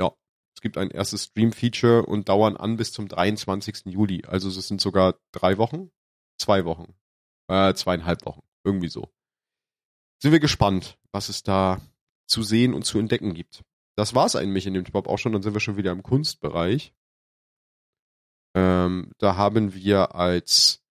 [0.00, 0.12] ja,
[0.54, 3.86] es gibt ein erstes Stream-Feature und dauern an bis zum 23.
[3.86, 4.24] Juli.
[4.26, 5.90] Also es sind sogar drei Wochen,
[6.38, 6.94] zwei Wochen,
[7.48, 9.10] äh, zweieinhalb Wochen, irgendwie so.
[10.20, 11.80] Sind wir gespannt, was es da
[12.26, 13.62] zu sehen und zu entdecken gibt.
[13.96, 16.94] Das war's eigentlich in dem Top auch schon, dann sind wir schon wieder im Kunstbereich.
[18.54, 20.82] Ähm, da haben wir als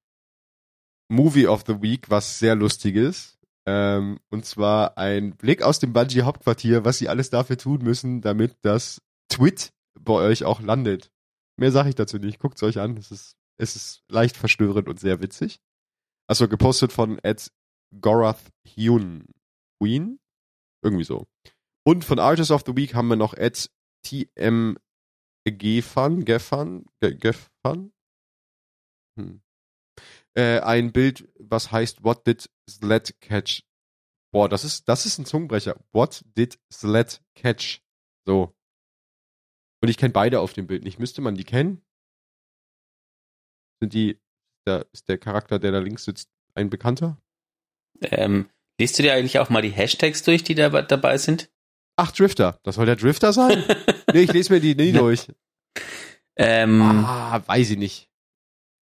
[1.10, 3.38] Movie of the Week was sehr lustiges.
[3.68, 8.22] Ähm, und zwar ein Blick aus dem Bungee Hauptquartier, was sie alles dafür tun müssen,
[8.22, 11.12] damit das Twit bei euch auch landet.
[11.58, 12.40] Mehr sage ich dazu nicht.
[12.40, 12.98] Guckt's euch an.
[12.98, 15.60] Es ist, es ist leicht verstörend und sehr witzig.
[16.28, 17.52] Also gepostet von Ed
[18.02, 19.26] Gorath Hyun.
[19.80, 20.20] Queen?
[20.84, 21.28] Irgendwie so.
[21.86, 23.70] Und von Artist of the Week haben wir noch Ed
[24.04, 24.78] TM
[25.48, 27.94] Gefan, Gefan, Ge- Gefan.
[29.20, 29.42] Hm.
[30.36, 33.64] Äh, ein Bild, was heißt What did Sled catch?
[34.34, 35.80] Boah, das ist, das ist ein Zungenbrecher.
[35.94, 37.82] What did Sled catch?
[38.26, 38.56] So.
[39.82, 41.00] Und ich kenne beide auf dem Bild nicht.
[41.00, 41.86] Müsste man die kennen?
[43.80, 44.20] Sind die,
[44.66, 47.18] da ist der Charakter, der da links sitzt, ein Bekannter?
[48.02, 48.50] Ähm,
[48.80, 51.50] liest du dir eigentlich auch mal die Hashtags durch, die da dabei sind?
[51.98, 52.60] Ach, Drifter.
[52.64, 53.64] Das soll der Drifter sein?
[54.14, 55.28] nee, ich lese mir die nie durch.
[56.36, 58.10] Ähm, ah, weiß ich nicht.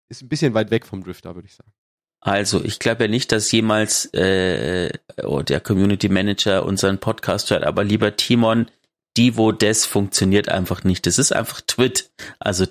[0.08, 1.72] Ist ein bisschen weit weg vom Drifter, würde ich sagen.
[2.20, 4.90] Also, ich glaube ja nicht, dass jemals äh,
[5.22, 8.70] oh, der Community Manager unseren Podcast hört, aber lieber Timon,
[9.16, 11.06] Divo Des funktioniert einfach nicht.
[11.06, 12.10] Das ist einfach Twit.
[12.38, 12.66] Also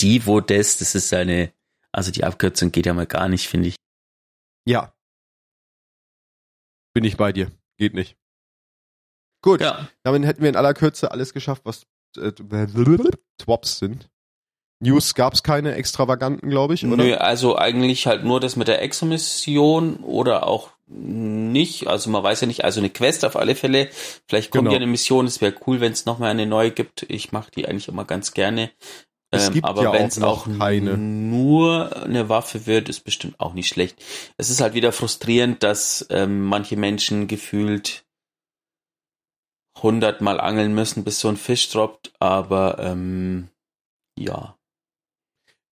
[0.00, 1.52] Divo Des, das ist eine,
[1.92, 3.76] also die Abkürzung geht ja mal gar nicht, finde ich.
[4.66, 4.92] Ja.
[6.94, 7.50] Bin ich bei dir.
[7.78, 8.16] Geht nicht.
[9.42, 9.60] Gut.
[9.60, 9.88] Ja.
[10.02, 12.32] Damit hätten wir in aller Kürze alles geschafft, was äh,
[13.38, 14.10] Twops sind.
[14.80, 16.96] News gab's keine extravaganten, glaube ich, oder?
[16.96, 21.88] Nö, also eigentlich halt nur das mit der Exomission oder auch nicht.
[21.88, 23.88] Also man weiß ja nicht, also eine Quest auf alle Fälle.
[24.28, 24.70] Vielleicht kommt Genau.
[24.72, 27.02] ja eine Mission, es wäre cool, wenn es nochmal eine neue gibt.
[27.08, 28.70] Ich mache die eigentlich immer ganz gerne.
[29.30, 30.96] Es Ähm, gibt aber ja wenn auch es noch auch keine.
[30.96, 34.02] nur eine Waffe wird, ist bestimmt auch nicht schlecht.
[34.38, 38.04] Es ist halt wieder frustrierend, dass ähm, manche Menschen gefühlt
[39.82, 43.48] hundertmal angeln müssen, bis so ein Fisch droppt, aber ähm,
[44.18, 44.56] ja.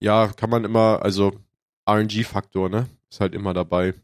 [0.01, 1.33] Ja, kann man immer, also
[1.89, 2.87] RNG-Faktor, ne?
[3.11, 3.95] Ist halt immer dabei.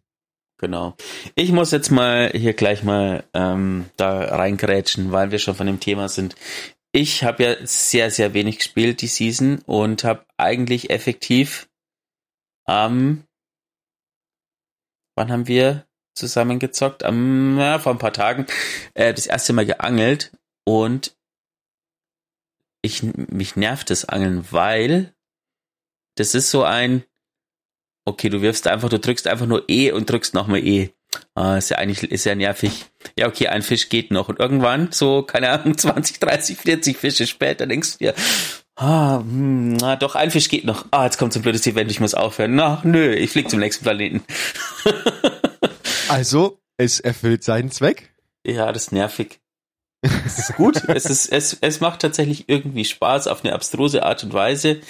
[0.59, 0.97] Genau.
[1.35, 5.81] Ich muss jetzt mal hier gleich mal ähm, da reingrätschen, weil wir schon von dem
[5.81, 6.37] Thema sind.
[6.95, 11.71] Ich habe ja sehr, sehr wenig gespielt die Season und habe eigentlich effektiv
[12.67, 13.25] am
[15.17, 17.03] wann haben wir zusammengezockt?
[17.03, 18.47] Am, ja, vor ein paar Tagen
[18.95, 21.17] äh, das erste Mal geangelt und
[22.83, 25.15] ich mich nervt das Angeln, weil
[26.17, 27.05] das ist so ein
[28.05, 30.93] Okay, du wirfst einfach, du drückst einfach nur E und drückst nochmal E.
[31.35, 32.87] Ah, ist ja eigentlich, ist ja nervig.
[33.19, 34.29] Ja, okay, ein Fisch geht noch.
[34.29, 38.15] Und irgendwann, so, keine Ahnung, 20, 30, 40 Fische später, denkst du dir,
[38.77, 40.87] ah, hm, na doch, ein Fisch geht noch.
[40.91, 42.55] Ah, jetzt kommt so ein blödes Event, ich muss aufhören.
[42.55, 44.23] Na, nö, ich flieg zum nächsten Planeten.
[46.09, 48.13] Also, es erfüllt seinen Zweck.
[48.45, 49.41] ja, das ist nervig.
[50.03, 50.83] Es ist gut.
[50.89, 54.81] es, ist, es, es macht tatsächlich irgendwie Spaß auf eine abstruse Art und Weise.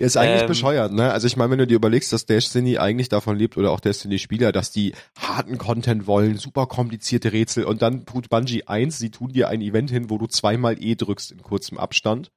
[0.00, 0.48] Ist eigentlich Ähm.
[0.48, 1.12] bescheuert, ne?
[1.12, 4.50] Also ich meine, wenn du dir überlegst, dass Destiny eigentlich davon lebt oder auch Destiny-Spieler,
[4.50, 9.32] dass die harten Content wollen, super komplizierte Rätsel und dann tut Bungie eins, sie tun
[9.32, 12.32] dir ein Event hin, wo du zweimal E drückst in kurzem Abstand.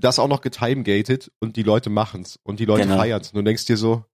[0.00, 2.96] Das auch noch getimegated und die Leute machen's und die Leute Genau.
[2.96, 3.28] feiern's.
[3.30, 4.04] Und du denkst dir so,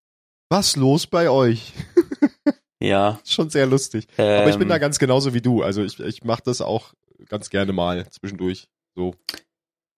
[0.50, 1.72] was los bei euch?
[2.82, 3.20] Ja.
[3.26, 4.06] Schon sehr lustig.
[4.16, 5.62] Aber ich bin ähm, da ganz genauso wie du.
[5.62, 6.94] Also ich, ich mache das auch
[7.28, 8.68] ganz gerne mal zwischendurch.
[8.96, 9.14] So.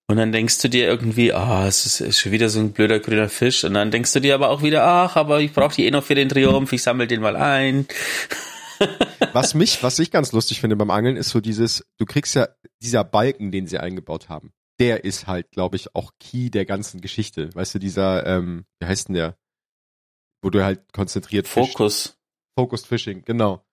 [0.07, 2.99] Und dann denkst du dir irgendwie, ah, es ist, ist schon wieder so ein blöder
[2.99, 3.63] grüner Fisch.
[3.63, 6.03] Und dann denkst du dir aber auch wieder, ach, aber ich brauche die eh noch
[6.03, 7.87] für den Triumph, ich sammle den mal ein.
[9.33, 12.49] Was mich, was ich ganz lustig finde beim Angeln, ist so dieses, du kriegst ja,
[12.81, 17.01] dieser Balken, den sie eingebaut haben, der ist halt, glaube ich, auch Key der ganzen
[17.01, 17.53] Geschichte.
[17.55, 19.37] Weißt du, dieser, ähm, wie heißt denn der?
[20.41, 21.71] Wo du halt konzentriert fischst.
[21.71, 22.19] Fokus.
[22.55, 23.63] Focused Fishing, genau.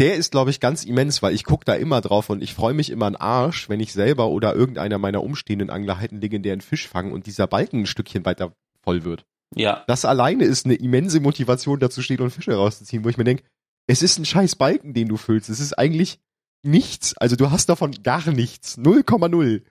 [0.00, 2.74] Der ist, glaube ich, ganz immens, weil ich guck da immer drauf und ich freue
[2.74, 6.60] mich immer einen Arsch, wenn ich selber oder irgendeiner meiner umstehenden Angler halt einen legendären
[6.60, 8.52] Fisch fangen und dieser Balken ein Stückchen weiter
[8.82, 9.24] voll wird.
[9.54, 13.24] Ja, Das alleine ist eine immense Motivation, dazu stehen und Fische rauszuziehen, wo ich mir
[13.24, 13.44] denke,
[13.86, 15.50] es ist ein scheiß Balken, den du füllst.
[15.50, 16.20] Es ist eigentlich
[16.62, 17.16] nichts.
[17.18, 18.78] Also du hast davon gar nichts.
[18.78, 19.62] 0,0.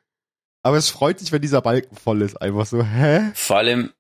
[0.64, 2.40] Aber es freut dich, wenn dieser Balken voll ist.
[2.42, 3.32] Einfach so, hä?
[3.34, 3.92] vor allem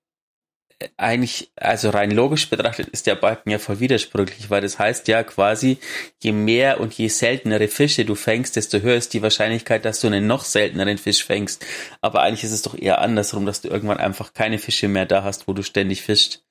[0.97, 5.23] eigentlich, also rein logisch betrachtet ist der Balken ja voll widersprüchlich, weil das heißt ja
[5.23, 5.77] quasi,
[6.21, 10.07] je mehr und je seltenere Fische du fängst, desto höher ist die Wahrscheinlichkeit, dass du
[10.07, 11.65] einen noch selteneren Fisch fängst.
[12.01, 15.23] Aber eigentlich ist es doch eher andersrum, dass du irgendwann einfach keine Fische mehr da
[15.23, 16.45] hast, wo du ständig fischst.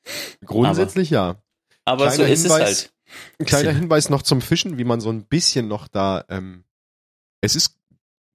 [0.44, 1.42] Grundsätzlich ja.
[1.84, 2.60] Aber Kleiner so ist es Hinweis.
[2.60, 2.92] halt.
[3.38, 3.72] Ein kleiner.
[3.72, 6.64] Hinweis noch zum Fischen, wie man so ein bisschen noch da, ähm,
[7.40, 7.76] es ist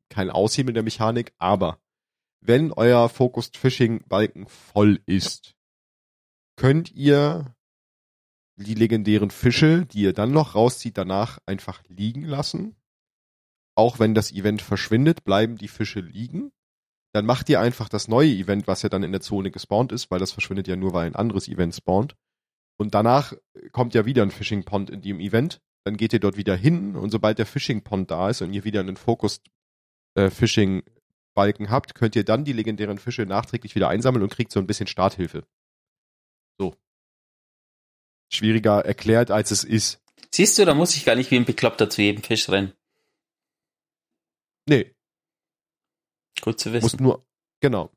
[0.10, 1.80] kein Aushebeln der Mechanik, aber
[2.42, 5.55] wenn euer Focused Fishing Balken voll ist,
[6.56, 7.56] könnt ihr
[8.58, 12.76] die legendären Fische, die ihr dann noch rauszieht, danach einfach liegen lassen.
[13.76, 16.52] Auch wenn das Event verschwindet, bleiben die Fische liegen.
[17.14, 20.12] Dann macht ihr einfach das neue Event, was ja dann in der Zone gespawnt ist,
[20.12, 22.16] weil das verschwindet ja nur, weil ein anderes Event spawnt.
[22.78, 23.34] Und danach
[23.72, 25.62] kommt ja wieder ein Fishing Pond in dem Event.
[25.86, 28.64] Dann geht ihr dort wieder hin und sobald der Fishing Pond da ist und ihr
[28.64, 29.50] wieder einen Focused
[30.16, 30.84] äh, Fishing
[31.36, 34.68] Balken habt, könnt ihr dann die legendären Fische nachträglich wieder einsammeln und kriegt so ein
[34.68, 35.44] bisschen Starthilfe.
[36.60, 36.76] So.
[38.32, 40.02] Schwieriger erklärt, als es ist.
[40.34, 42.74] Siehst du, da muss ich gar nicht wie ein Bekloppter zu jedem Fisch rennen.
[44.68, 44.96] Nee,
[46.42, 47.04] Gut zu muss wissen.
[47.04, 47.26] nur,
[47.62, 47.92] genau.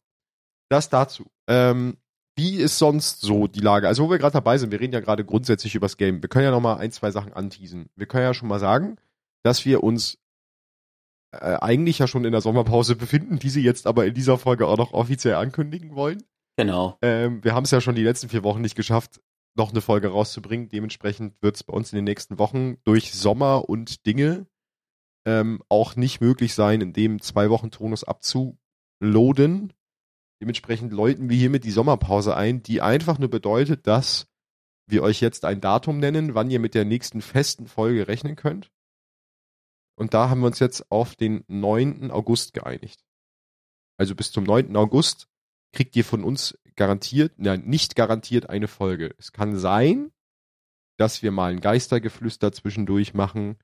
[0.71, 1.27] Das dazu.
[1.49, 1.97] Ähm,
[2.37, 3.89] wie ist sonst so die Lage?
[3.89, 6.23] Also wo wir gerade dabei sind, wir reden ja gerade grundsätzlich übers Game.
[6.23, 7.89] Wir können ja noch mal ein, zwei Sachen anteasen.
[7.97, 8.97] Wir können ja schon mal sagen,
[9.43, 10.19] dass wir uns
[11.33, 14.67] äh, eigentlich ja schon in der Sommerpause befinden, die sie jetzt aber in dieser Folge
[14.67, 16.23] auch noch offiziell ankündigen wollen.
[16.59, 16.99] Genau.
[17.03, 19.21] Ähm, wir haben es ja schon die letzten vier Wochen nicht geschafft,
[19.55, 20.69] noch eine Folge rauszubringen.
[20.69, 24.49] Dementsprechend wird es bei uns in den nächsten Wochen durch Sommer und Dinge
[25.25, 29.73] ähm, auch nicht möglich sein, in dem zwei Wochen Tonus abzuloaden.
[30.43, 34.27] Dementsprechend läuten wir hiermit die Sommerpause ein, die einfach nur bedeutet, dass
[34.89, 38.73] wir euch jetzt ein Datum nennen, wann ihr mit der nächsten festen Folge rechnen könnt.
[39.97, 42.11] Und da haben wir uns jetzt auf den 9.
[42.11, 43.05] August geeinigt.
[43.97, 44.75] Also bis zum 9.
[44.75, 45.29] August
[45.73, 49.15] kriegt ihr von uns garantiert, nein, nicht garantiert eine Folge.
[49.19, 50.13] Es kann sein,
[50.97, 53.59] dass wir mal ein Geistergeflüster zwischendurch machen.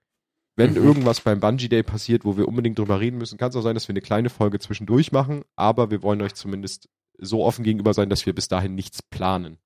[0.57, 0.85] Wenn mhm.
[0.85, 3.75] irgendwas beim Bungee Day passiert, wo wir unbedingt drüber reden müssen, kann es auch sein,
[3.75, 6.89] dass wir eine kleine Folge zwischendurch machen, aber wir wollen euch zumindest
[7.19, 9.59] so offen gegenüber sein, dass wir bis dahin nichts planen.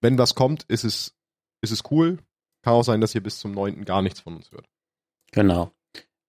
[0.00, 1.14] Wenn was kommt, ist es,
[1.62, 2.18] ist es cool.
[2.62, 3.84] Kann auch sein, dass ihr bis zum 9.
[3.84, 4.66] gar nichts von uns hört.
[5.32, 5.72] Genau.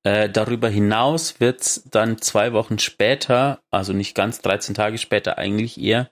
[0.06, 5.40] Äh, darüber hinaus wird es dann zwei Wochen später, also nicht ganz 13 Tage später
[5.40, 6.12] eigentlich eher,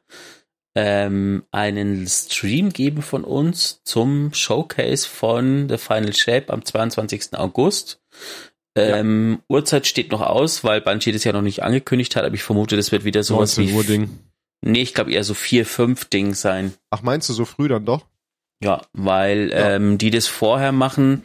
[0.73, 7.37] ähm, einen Stream geben von uns zum Showcase von The Final Shape am 22.
[7.37, 8.01] August.
[8.75, 9.57] Ähm, ja.
[9.57, 12.75] Uhrzeit steht noch aus, weil Banshee das ja noch nicht angekündigt hat, aber ich vermute,
[12.75, 13.73] das wird wieder sowas wie.
[13.73, 14.09] Uhr Ding.
[14.65, 16.73] Nee, ich glaube eher so 4, 5 Ding sein.
[16.89, 18.07] Ach, meinst du so früh dann doch?
[18.63, 19.75] Ja, weil ja.
[19.75, 21.21] Ähm, die das vorher machen,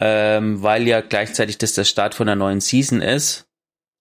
[0.00, 3.48] ähm, weil ja gleichzeitig das der Start von der neuen Season ist.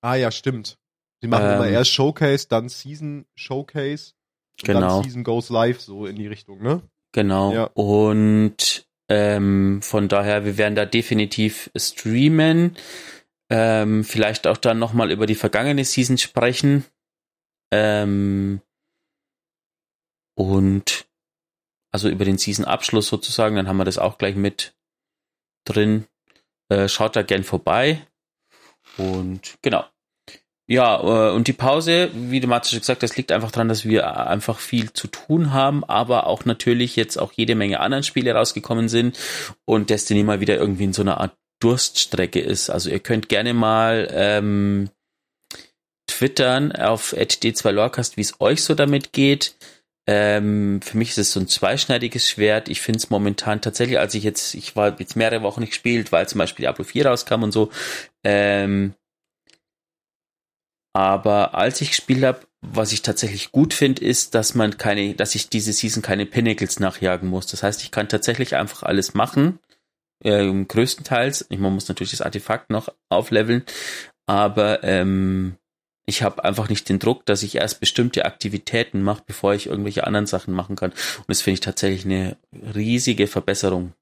[0.01, 0.77] Ah ja, stimmt.
[1.21, 4.13] Sie machen ähm, immer erst Showcase, dann Season Showcase,
[4.61, 4.79] genau.
[4.79, 6.81] dann Season Goes Live, so in die Richtung, ne?
[7.13, 7.53] Genau.
[7.53, 7.63] Ja.
[7.73, 12.75] Und ähm, von daher, wir werden da definitiv streamen.
[13.49, 16.83] Ähm, vielleicht auch dann nochmal über die vergangene Season sprechen.
[17.71, 18.61] Ähm,
[20.35, 21.07] und
[21.91, 24.75] also über den Season-Abschluss sozusagen, dann haben wir das auch gleich mit
[25.65, 26.05] drin.
[26.69, 28.07] Äh, schaut da gern vorbei.
[28.97, 29.85] Und genau.
[30.67, 34.27] Ja, äh, und die Pause, wie du Matze gesagt hast, liegt einfach daran, dass wir
[34.27, 38.89] einfach viel zu tun haben, aber auch natürlich jetzt auch jede Menge anderen Spiele rausgekommen
[38.89, 39.17] sind
[39.65, 42.69] und Destiny mal wieder irgendwie in so einer Art Durststrecke ist.
[42.69, 44.89] Also ihr könnt gerne mal ähm,
[46.07, 49.55] twittern auf d2lorcast, wie es euch so damit geht.
[50.07, 52.69] Ähm, für mich ist es so ein zweischneidiges Schwert.
[52.69, 56.11] Ich finde es momentan tatsächlich, als ich jetzt, ich war jetzt mehrere Wochen nicht gespielt,
[56.11, 57.71] weil zum Beispiel Diablo 4 rauskam und so.
[58.23, 58.93] Ähm,
[60.95, 65.35] aber als ich gespielt habe, was ich tatsächlich gut finde, ist, dass man keine, dass
[65.35, 67.47] ich diese Season keine Pinnacles nachjagen muss.
[67.47, 69.59] Das heißt, ich kann tatsächlich einfach alles machen.
[70.23, 71.47] Ähm, größtenteils.
[71.49, 73.63] Man muss natürlich das Artefakt noch aufleveln.
[74.25, 75.57] Aber ähm,
[76.05, 80.05] ich habe einfach nicht den Druck, dass ich erst bestimmte Aktivitäten mache, bevor ich irgendwelche
[80.05, 80.91] anderen Sachen machen kann.
[80.91, 82.37] Und das finde ich tatsächlich eine
[82.75, 83.93] riesige Verbesserung.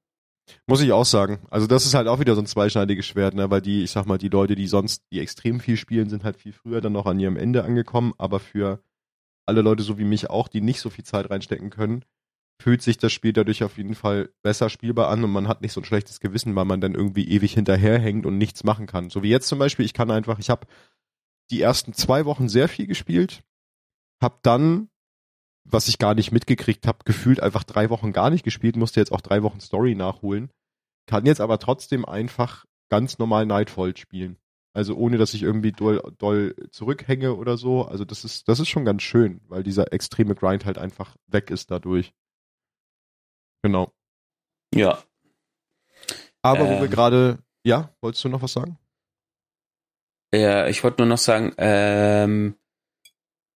[0.66, 1.38] Muss ich auch sagen.
[1.50, 3.50] Also das ist halt auch wieder so ein zweischneidiges Schwert, ne?
[3.50, 6.36] weil die, ich sag mal, die Leute, die sonst, die extrem viel spielen, sind halt
[6.36, 8.12] viel früher dann noch an ihrem Ende angekommen.
[8.18, 8.80] Aber für
[9.46, 12.04] alle Leute so wie mich auch, die nicht so viel Zeit reinstecken können,
[12.62, 15.72] fühlt sich das Spiel dadurch auf jeden Fall besser spielbar an und man hat nicht
[15.72, 19.10] so ein schlechtes Gewissen, weil man dann irgendwie ewig hinterherhängt und nichts machen kann.
[19.10, 20.66] So wie jetzt zum Beispiel, ich kann einfach, ich habe
[21.50, 23.42] die ersten zwei Wochen sehr viel gespielt,
[24.22, 24.88] hab dann,
[25.64, 29.12] was ich gar nicht mitgekriegt habe, gefühlt einfach drei Wochen gar nicht gespielt, musste jetzt
[29.12, 30.50] auch drei Wochen Story nachholen,
[31.06, 34.38] kann jetzt aber trotzdem einfach ganz normal Nightfall spielen.
[34.74, 37.84] Also ohne, dass ich irgendwie doll, doll zurückhänge oder so.
[37.84, 41.50] Also das ist, das ist schon ganz schön, weil dieser extreme Grind halt einfach weg
[41.50, 42.12] ist dadurch.
[43.62, 43.92] Genau.
[44.74, 45.02] Ja.
[46.42, 46.90] Aber ähm, wo wir ähm.
[46.90, 48.76] gerade, ja, wolltest du noch was sagen?
[50.34, 52.56] Ja, ich wollte nur noch sagen, ähm,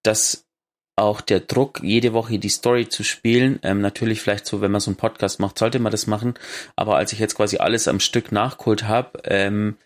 [0.05, 0.47] dass
[0.97, 4.81] auch der Druck, jede Woche die Story zu spielen, ähm, natürlich vielleicht so, wenn man
[4.81, 6.35] so einen Podcast macht, sollte man das machen.
[6.77, 9.77] Aber als ich jetzt quasi alles am Stück nachgeholt habe, ähm,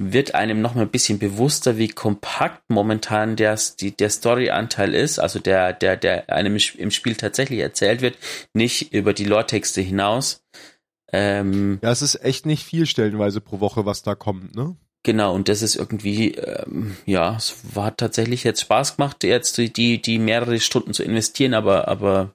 [0.00, 5.40] wird einem noch mal ein bisschen bewusster, wie kompakt momentan der, der Story-Anteil ist, also
[5.40, 8.16] der, der, der einem im Spiel tatsächlich erzählt wird,
[8.54, 10.44] nicht über die Lore-Texte hinaus.
[11.12, 14.76] Ähm, ja, es ist echt nicht viel stellenweise pro Woche, was da kommt, ne?
[15.08, 20.02] Genau, und das ist irgendwie, ähm, ja, es war tatsächlich jetzt Spaß gemacht, jetzt die,
[20.02, 22.34] die mehrere Stunden zu investieren, aber, aber.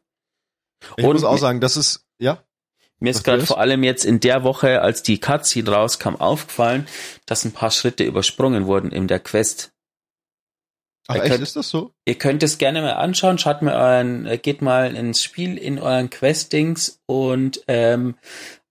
[0.97, 2.43] Ich und muss auch sagen, das ist, ja.
[2.97, 6.87] Mir ist gerade vor allem jetzt in der Woche, als die Cutscene rauskam, aufgefallen,
[7.27, 9.71] dass ein paar Schritte übersprungen wurden in der Quest.
[11.07, 11.93] Ach, echt, könnt, ist das so?
[12.05, 15.77] Ihr könnt es gerne mal anschauen, schaut mal euren, äh, geht mal ins Spiel in
[15.77, 18.15] euren Questings und ähm,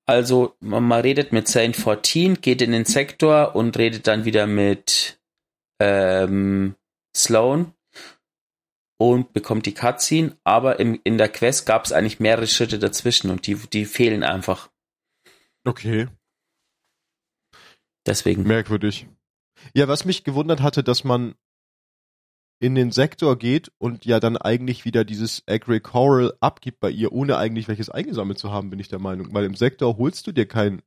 [0.06, 4.46] also man, man redet mit Saint 14, geht in den Sektor und redet dann wieder
[4.46, 5.20] mit
[5.80, 6.76] ähm,
[7.16, 7.74] Sloan.
[8.98, 13.30] und bekommt die Cutscene, aber im, in der Quest gab es eigentlich mehrere Schritte dazwischen
[13.30, 14.70] und die, die fehlen einfach.
[15.64, 16.08] Okay.
[18.06, 18.42] Deswegen.
[18.44, 19.06] Merkwürdig.
[19.74, 21.34] Ja, was mich gewundert hatte, dass man
[22.62, 27.36] in den Sektor geht und ja dann eigentlich wieder dieses Agricoral abgibt bei ihr, ohne
[27.36, 29.34] eigentlich welches eingesammelt zu haben, bin ich der Meinung.
[29.34, 30.80] Weil im Sektor holst du dir kein.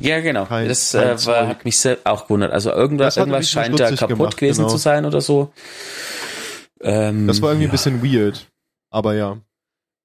[0.00, 0.46] Ja, genau.
[0.46, 2.50] Kein- das kein äh, war, hat mich sehr auch gewundert.
[2.50, 4.70] Also irgendwas, irgendwas scheint da kaputt gemacht, gewesen genau.
[4.72, 5.52] zu sein oder so.
[6.80, 7.70] Ähm, Das war irgendwie ja.
[7.70, 8.50] ein bisschen weird.
[8.90, 9.38] Aber ja.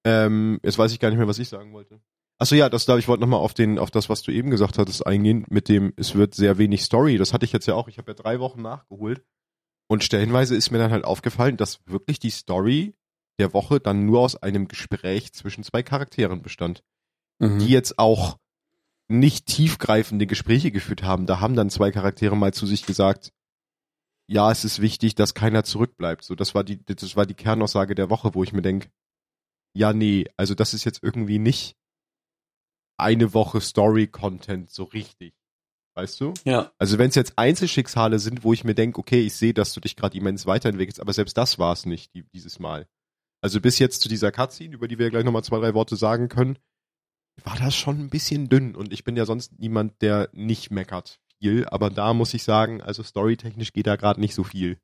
[0.06, 2.00] Ähm, jetzt weiß ich gar nicht mehr, was ich sagen wollte.
[2.38, 4.78] Achso, ja, das darf ich wollte nochmal auf den, auf das, was du eben gesagt
[4.78, 7.18] hattest, eingehen, mit dem, es wird sehr wenig Story.
[7.18, 7.88] Das hatte ich jetzt ja auch.
[7.88, 9.24] Ich habe ja drei Wochen nachgeholt.
[9.90, 12.94] Und stellenweise ist mir dann halt aufgefallen, dass wirklich die Story
[13.40, 16.84] der Woche dann nur aus einem Gespräch zwischen zwei Charakteren bestand.
[17.40, 17.60] Mhm.
[17.60, 18.38] die jetzt auch
[19.08, 21.26] nicht tiefgreifende Gespräche geführt haben.
[21.26, 23.32] Da haben dann zwei Charaktere mal zu sich gesagt,
[24.28, 26.24] ja, es ist wichtig, dass keiner zurückbleibt.
[26.24, 28.92] So, das war die, das war die Kernaussage der Woche, wo ich mir denk,
[29.74, 31.76] ja, nee, also das ist jetzt irgendwie nicht
[32.98, 35.34] eine Woche Story-Content so richtig.
[36.00, 36.34] Weißt du?
[36.46, 36.72] Ja.
[36.78, 39.82] Also wenn es jetzt Einzelschicksale sind, wo ich mir denk, okay, ich sehe, dass du
[39.82, 42.88] dich gerade immens weiterentwickelst, aber selbst das war es nicht die, dieses Mal.
[43.42, 46.30] Also bis jetzt zu dieser Cutscene, über die wir gleich nochmal zwei, drei Worte sagen
[46.30, 46.58] können,
[47.44, 51.20] war das schon ein bisschen dünn und ich bin ja sonst niemand, der nicht meckert
[51.38, 54.78] viel, aber da muss ich sagen, also storytechnisch geht da gerade nicht so viel.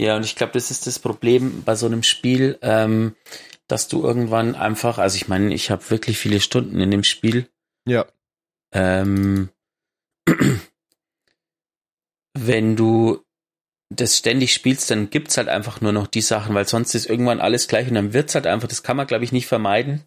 [0.00, 3.14] Ja, und ich glaube, das ist das Problem bei so einem Spiel, ähm,
[3.68, 7.50] dass du irgendwann einfach, also ich meine, ich habe wirklich viele Stunden in dem Spiel.
[7.86, 8.06] Ja.
[8.74, 9.48] Ähm,
[12.34, 13.24] wenn du
[13.90, 17.40] das ständig spielst, dann gibt's halt einfach nur noch die Sachen, weil sonst ist irgendwann
[17.40, 20.04] alles gleich und dann wird's halt einfach, das kann man, glaube ich, nicht vermeiden,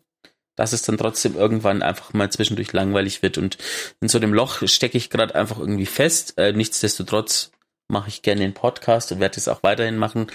[0.55, 3.37] dass es dann trotzdem irgendwann einfach mal zwischendurch langweilig wird.
[3.37, 3.57] Und
[4.01, 6.33] in so einem Loch stecke ich gerade einfach irgendwie fest.
[6.37, 7.51] Äh, nichtsdestotrotz
[7.89, 10.27] mache ich gerne den Podcast und werde es auch weiterhin machen.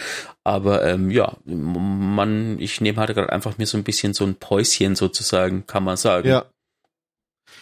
[0.45, 4.37] Aber ähm, ja, man, ich nehme halt gerade einfach mir so ein bisschen so ein
[4.37, 6.29] Päuschen sozusagen, kann man sagen.
[6.29, 6.47] Ja.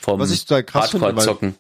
[0.01, 1.57] Vom Was ich total krass Hardcore-Zocken.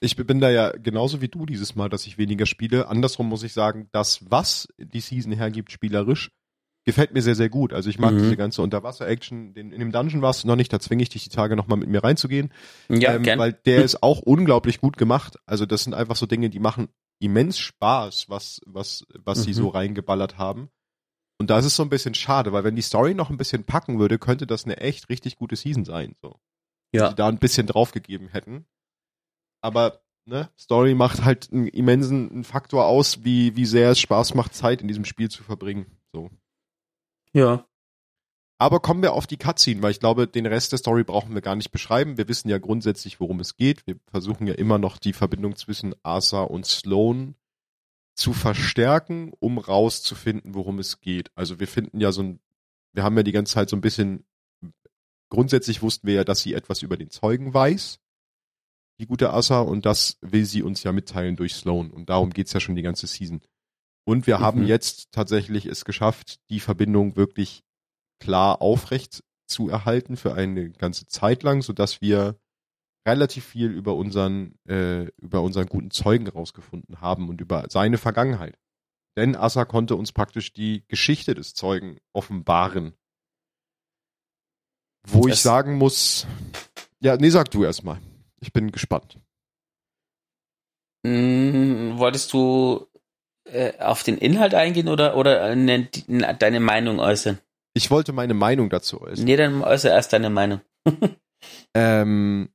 [0.00, 2.88] ich bin da ja genauso wie du dieses Mal, dass ich weniger spiele.
[2.88, 6.30] Andersrum muss ich sagen, das, was die Season hergibt, spielerisch,
[6.84, 7.72] gefällt mir sehr, sehr gut.
[7.72, 8.18] Also ich mag Mhm.
[8.18, 9.54] diese ganze Unterwasser-Action.
[9.54, 11.88] In dem Dungeon warst du noch nicht, da zwinge ich dich die Tage nochmal mit
[11.88, 12.52] mir reinzugehen.
[12.88, 13.38] Ja, ähm, gern.
[13.38, 15.36] weil der ist auch unglaublich gut gemacht.
[15.46, 16.88] Also das sind einfach so Dinge, die machen
[17.20, 19.54] immens Spaß, was, was, was sie Mhm.
[19.54, 20.70] so reingeballert haben.
[21.38, 23.64] Und da ist es so ein bisschen schade, weil wenn die Story noch ein bisschen
[23.64, 26.14] packen würde, könnte das eine echt richtig gute Season sein.
[26.20, 26.36] So.
[26.92, 27.10] Ja.
[27.10, 28.66] sie da ein bisschen draufgegeben hätten.
[29.60, 34.54] Aber ne, Story macht halt einen immensen Faktor aus, wie, wie sehr es Spaß macht,
[34.54, 35.86] Zeit in diesem Spiel zu verbringen.
[36.12, 36.30] So.
[37.32, 37.66] ja.
[38.58, 41.42] Aber kommen wir auf die Cutscene, weil ich glaube, den Rest der Story brauchen wir
[41.42, 42.16] gar nicht beschreiben.
[42.16, 43.84] Wir wissen ja grundsätzlich, worum es geht.
[43.88, 47.34] Wir versuchen ja immer noch die Verbindung zwischen Arthur und Sloane
[48.14, 51.32] zu verstärken, um rauszufinden, worum es geht.
[51.34, 52.40] Also wir finden ja so ein,
[52.92, 54.24] wir haben ja die ganze Zeit so ein bisschen,
[55.32, 57.98] grundsätzlich wussten wir ja, dass sie etwas über den Zeugen weiß,
[59.00, 61.90] die gute Arthur, und das will sie uns ja mitteilen durch Sloane.
[61.90, 63.40] Und darum geht's ja schon die ganze Season.
[64.04, 64.66] Und wir haben Mhm.
[64.66, 67.62] jetzt tatsächlich es geschafft, die Verbindung wirklich
[68.20, 72.36] klar aufrecht zu erhalten für eine ganze Zeit lang, so dass wir
[73.08, 78.58] relativ viel über unseren äh, über unseren guten Zeugen rausgefunden haben und über seine Vergangenheit.
[79.16, 82.92] Denn Assa konnte uns praktisch die Geschichte des Zeugen offenbaren.
[85.06, 86.26] Wo ich Das- sagen muss,
[87.00, 88.00] ja, nee, sag du erstmal.
[88.40, 89.18] Ich bin gespannt.
[91.06, 92.86] Hm, wolltest du
[93.44, 95.88] äh, auf den Inhalt eingehen oder, oder äh, ne,
[96.38, 97.38] deine Meinung äußern?
[97.74, 99.24] Ich wollte meine Meinung dazu äußern.
[99.24, 100.60] Nee, dann äußere erst deine Meinung.
[101.74, 102.50] Ähm,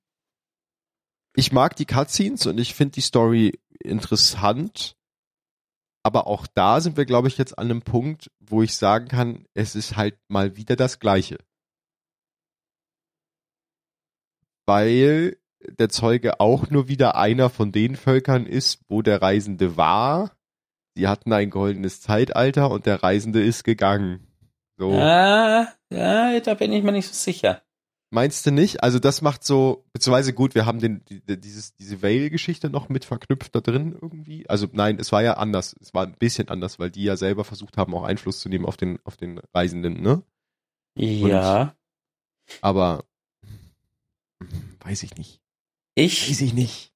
[1.35, 4.95] ich mag die Cutscenes und ich finde die Story interessant.
[6.03, 9.45] Aber auch da sind wir, glaube ich, jetzt an einem Punkt, wo ich sagen kann,
[9.53, 11.37] es ist halt mal wieder das Gleiche.
[14.67, 20.31] Weil der Zeuge auch nur wieder einer von den Völkern ist, wo der Reisende war.
[20.95, 24.27] Sie hatten ein goldenes Zeitalter und der Reisende ist gegangen.
[24.77, 24.91] So.
[24.91, 27.63] Ah, ja, da bin ich mir nicht so sicher.
[28.09, 28.83] Meinst du nicht?
[28.83, 33.03] Also das macht so, beziehungsweise gut, wir haben den, die, dieses, diese Vale-Geschichte noch mit
[33.03, 34.49] verknüpft da drin irgendwie.
[34.49, 35.75] Also nein, es war ja anders.
[35.81, 38.65] Es war ein bisschen anders, weil die ja selber versucht haben, auch Einfluss zu nehmen
[38.65, 40.23] auf den, auf den Reisenden, ne?
[40.95, 41.75] Ja,
[42.61, 43.16] Aber hm,
[44.81, 45.41] weiß ich nicht.
[45.95, 46.93] ich, ich nicht.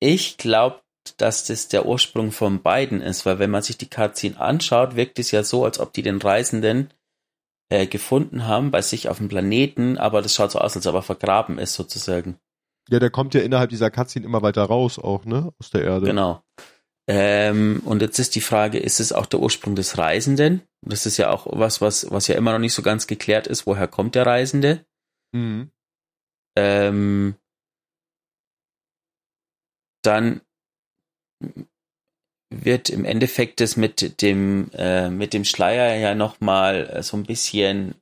[0.00, 0.80] ich glaube,
[1.16, 5.18] dass das der Ursprung von beiden ist, weil wenn man sich die Cutscene anschaut, wirkt
[5.18, 6.92] es ja so, als ob die den Reisenden
[7.68, 10.94] äh, gefunden haben bei sich auf dem Planeten, aber das schaut so aus, als ob
[10.94, 12.38] er vergraben ist sozusagen.
[12.88, 15.52] Ja, der kommt ja innerhalb dieser Cutscene immer weiter raus auch, ne?
[15.58, 16.06] Aus der Erde.
[16.06, 16.42] Genau.
[17.08, 20.62] Ähm, und jetzt ist die Frage, ist es auch der Ursprung des Reisenden?
[20.82, 23.66] Das ist ja auch was, was, was ja immer noch nicht so ganz geklärt ist.
[23.66, 24.84] Woher kommt der Reisende?
[25.32, 25.70] Mhm.
[26.56, 27.36] Ähm,
[30.02, 30.40] dann
[32.50, 37.24] wird im Endeffekt das mit dem äh, mit dem Schleier ja noch mal so ein
[37.24, 37.94] bisschen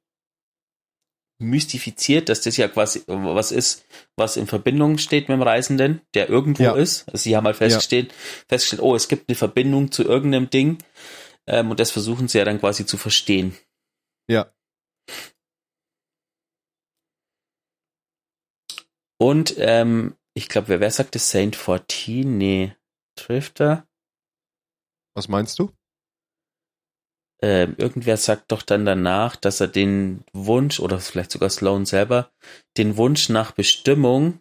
[1.38, 3.84] mystifiziert, dass das ja quasi was ist,
[4.16, 6.74] was in Verbindung steht mit dem Reisenden, der irgendwo ja.
[6.74, 7.08] ist.
[7.08, 8.14] Also sie haben halt festgestellt, ja.
[8.48, 10.78] festgestellt, oh, es gibt eine Verbindung zu irgendeinem Ding
[11.46, 13.56] ähm, und das versuchen sie ja dann quasi zu verstehen.
[14.28, 14.50] Ja.
[19.24, 22.36] Und ähm, ich glaube, wer, wer sagte Saint 14?
[22.36, 22.76] Nee,
[23.16, 23.86] Drifter.
[25.14, 25.72] Was meinst du?
[27.44, 32.32] äh, irgendwer sagt doch dann danach, dass er den Wunsch, oder vielleicht sogar Sloan selber,
[32.78, 34.40] den Wunsch nach Bestimmung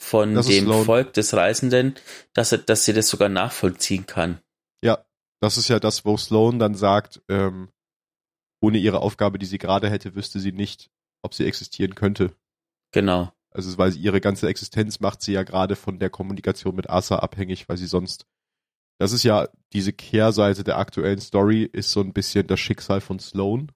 [0.00, 1.96] von das dem Volk des Reisenden,
[2.32, 4.40] dass er, dass sie das sogar nachvollziehen kann.
[4.84, 5.04] Ja,
[5.40, 7.70] das ist ja das, wo Sloan dann sagt, ähm,
[8.62, 10.90] ohne ihre Aufgabe, die sie gerade hätte, wüsste sie nicht,
[11.22, 12.36] ob sie existieren könnte.
[12.92, 13.32] Genau.
[13.54, 17.16] Also weil sie ihre ganze Existenz macht sie ja gerade von der Kommunikation mit Asa
[17.16, 18.26] abhängig, weil sie sonst
[19.02, 23.18] das ist ja diese Kehrseite der aktuellen Story, ist so ein bisschen das Schicksal von
[23.18, 23.72] Sloan.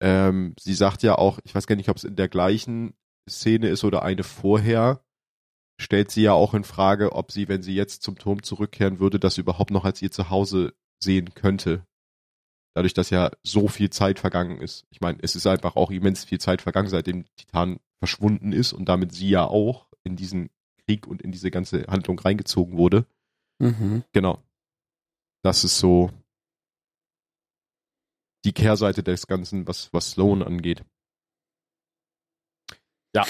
[0.00, 2.94] Ähm, sie sagt ja auch, ich weiß gar nicht, ob es in der gleichen
[3.28, 5.04] Szene ist oder eine vorher,
[5.80, 9.18] stellt sie ja auch in Frage, ob sie, wenn sie jetzt zum Turm zurückkehren würde,
[9.18, 11.84] das überhaupt noch als ihr Zuhause sehen könnte.
[12.74, 14.86] Dadurch, dass ja so viel Zeit vergangen ist.
[14.90, 18.88] Ich meine, es ist einfach auch immens viel Zeit vergangen, seitdem Titan verschwunden ist und
[18.88, 20.50] damit sie ja auch in diesen
[20.84, 23.06] Krieg und in diese ganze Handlung reingezogen wurde.
[23.60, 24.02] Mhm.
[24.10, 24.42] Genau.
[25.44, 26.10] Das ist so
[28.44, 30.84] die Kehrseite des Ganzen, was, was Sloan angeht.
[33.14, 33.24] Ja.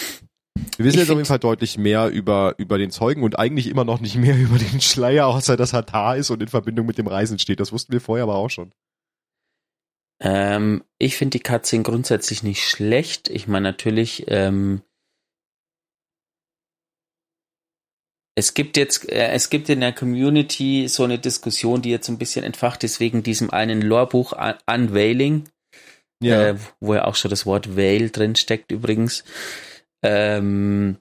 [0.78, 3.66] Wir wissen ich jetzt auf jeden Fall deutlich mehr über, über den Zeugen und eigentlich
[3.66, 6.86] immer noch nicht mehr über den Schleier, außer dass er da ist und in Verbindung
[6.86, 7.60] mit dem Reisen steht.
[7.60, 8.72] Das wussten wir vorher aber auch schon.
[10.22, 13.28] Ähm, ich finde die Cutscene grundsätzlich nicht schlecht.
[13.28, 14.82] Ich meine, natürlich ähm,
[18.34, 22.18] Es gibt jetzt, äh, es gibt in der Community so eine Diskussion, die jetzt ein
[22.18, 24.32] bisschen entfacht ist wegen diesem einen Lorebuch
[24.66, 25.44] Unveiling,
[26.22, 26.48] ja.
[26.48, 29.24] äh, wo ja auch schon das Wort Veil drin steckt übrigens.
[30.02, 30.96] Ähm,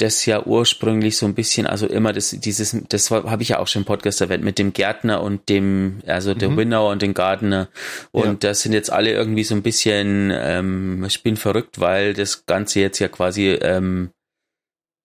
[0.00, 3.68] das ja ursprünglich so ein bisschen, also immer das, dieses, das habe ich ja auch
[3.68, 6.56] schon im Podcast erwähnt, mit dem Gärtner und dem, also der mhm.
[6.56, 7.68] Winner und dem Gardener.
[8.10, 8.50] Und ja.
[8.50, 12.80] das sind jetzt alle irgendwie so ein bisschen, ähm, ich bin verrückt, weil das Ganze
[12.80, 14.10] jetzt ja quasi ähm,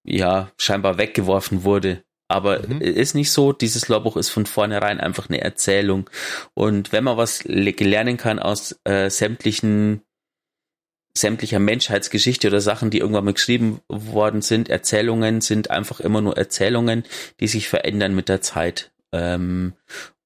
[0.05, 2.03] ja, scheinbar weggeworfen wurde.
[2.27, 2.81] Aber mhm.
[2.81, 6.09] ist nicht so, dieses Lorbuch ist von vornherein einfach eine Erzählung.
[6.53, 10.01] Und wenn man was lernen kann aus äh, sämtlichen
[11.17, 16.37] sämtlicher Menschheitsgeschichte oder Sachen, die irgendwann mal geschrieben worden sind, Erzählungen sind einfach immer nur
[16.37, 17.03] Erzählungen,
[17.39, 18.91] die sich verändern mit der Zeit.
[19.13, 19.73] Ähm,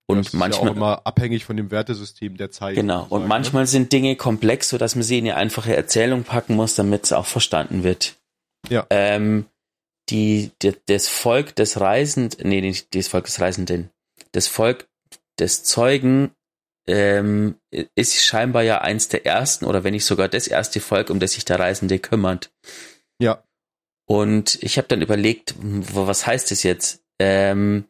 [0.07, 2.75] und das manchmal ja auch immer abhängig von dem Wertesystem der Zeit.
[2.75, 3.05] Genau.
[3.09, 3.27] Und ne?
[3.27, 3.67] manchmal ne?
[3.67, 7.13] sind Dinge komplex, so dass man sie in eine einfache Erzählung packen muss, damit es
[7.13, 8.15] auch verstanden wird.
[8.69, 8.87] Ja.
[8.89, 9.45] Ähm,
[10.09, 13.91] die, die, das Volk des Reisenden, nee, nicht das Volk des Reisenden,
[14.31, 14.87] das Volk
[15.39, 16.31] des Zeugen
[16.89, 17.55] ähm,
[17.95, 21.33] ist scheinbar ja eins der ersten oder wenn nicht sogar das erste Volk, um das
[21.33, 22.51] sich der Reisende kümmert.
[23.21, 23.43] Ja.
[24.07, 27.03] Und ich habe dann überlegt, was heißt das jetzt?
[27.19, 27.85] Ähm,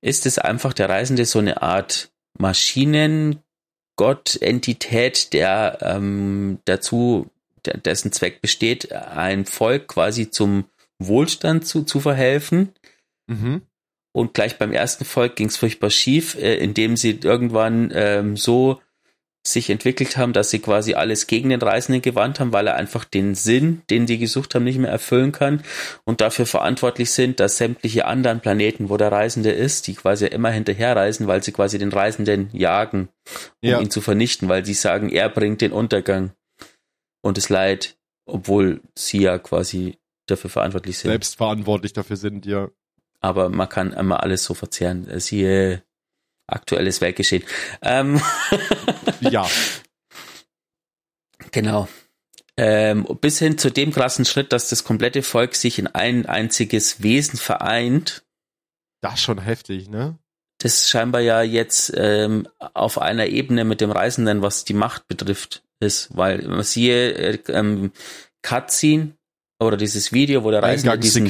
[0.00, 3.40] ist es einfach der Reisende so eine Art Maschinengott,
[4.40, 7.30] Entität, der ähm, dazu,
[7.64, 10.66] der, dessen Zweck besteht, ein Volk quasi zum
[11.00, 12.72] Wohlstand zu, zu verhelfen.
[13.26, 13.62] Mhm.
[14.16, 18.80] Und gleich beim ersten Volk ging es furchtbar schief, äh, indem sie irgendwann ähm, so
[19.46, 23.04] sich entwickelt haben, dass sie quasi alles gegen den Reisenden gewandt haben, weil er einfach
[23.04, 25.62] den Sinn, den sie gesucht haben, nicht mehr erfüllen kann
[26.04, 30.50] und dafür verantwortlich sind, dass sämtliche anderen Planeten, wo der Reisende ist, die quasi immer
[30.50, 33.10] hinterherreisen, weil sie quasi den Reisenden jagen,
[33.62, 33.80] um ja.
[33.82, 36.32] ihn zu vernichten, weil sie sagen, er bringt den Untergang
[37.20, 41.10] und das Leid, obwohl sie ja quasi dafür verantwortlich sind.
[41.10, 42.70] Selbst verantwortlich dafür sind, ja.
[43.20, 45.08] Aber man kann immer alles so verzehren.
[45.20, 45.82] Siehe
[46.46, 47.44] aktuelles Weltgeschehen.
[47.82, 48.20] Ähm
[49.20, 49.46] ja.
[51.50, 51.88] Genau.
[52.56, 57.02] Ähm, bis hin zu dem krassen Schritt, dass das komplette Volk sich in ein einziges
[57.02, 58.24] Wesen vereint.
[59.02, 60.18] Das ist schon heftig, ne?
[60.58, 65.62] Das scheinbar ja jetzt ähm, auf einer Ebene mit dem Reisenden, was die Macht betrifft,
[65.80, 67.92] ist, weil man siehe äh, ähm,
[68.40, 69.15] Cutscene,
[69.58, 71.26] oder dieses Video, wo der Reisende diesen,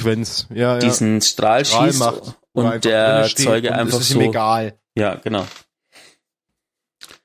[0.51, 0.79] ja, ja.
[0.79, 4.21] diesen Strahl, Strahl schießt macht, und der Zeuge und einfach so.
[4.21, 4.79] egal.
[4.97, 5.47] Ja, genau.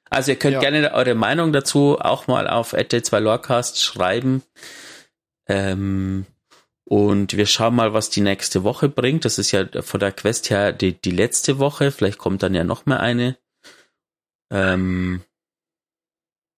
[0.09, 0.59] Also ihr könnt ja.
[0.59, 4.43] gerne eure Meinung dazu auch mal auf 2 Lorecast schreiben.
[5.47, 6.25] Ähm,
[6.83, 9.23] Und wir schauen mal, was die nächste Woche bringt.
[9.23, 11.91] Das ist ja von der Quest her die, die letzte Woche.
[11.91, 13.37] Vielleicht kommt dann ja noch mal eine.
[14.51, 15.23] Ähm,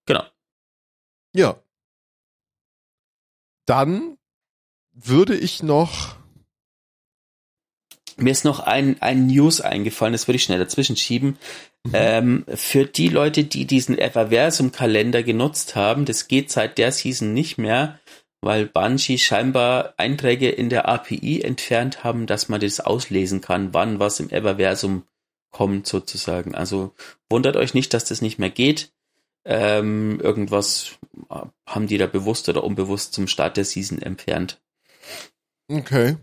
[0.07, 0.23] genau.
[1.35, 1.61] Ja.
[3.67, 4.17] Dann
[4.93, 6.15] würde ich noch.
[8.17, 11.37] Mir ist noch ein, ein News eingefallen, das würde ich schnell dazwischen schieben.
[11.83, 11.91] Mhm.
[11.93, 17.57] Ähm, für die Leute, die diesen Everversum-Kalender genutzt haben, das geht seit der Season nicht
[17.57, 17.99] mehr,
[18.41, 23.99] weil Bungie scheinbar Einträge in der API entfernt haben, dass man das auslesen kann, wann
[23.99, 25.03] was im Everversum
[25.51, 26.53] kommt sozusagen.
[26.53, 26.93] Also
[27.29, 28.91] wundert euch nicht, dass das nicht mehr geht.
[29.45, 30.99] Ähm, irgendwas
[31.65, 34.61] haben die da bewusst oder unbewusst zum Start der Season entfernt.
[35.73, 36.17] Okay.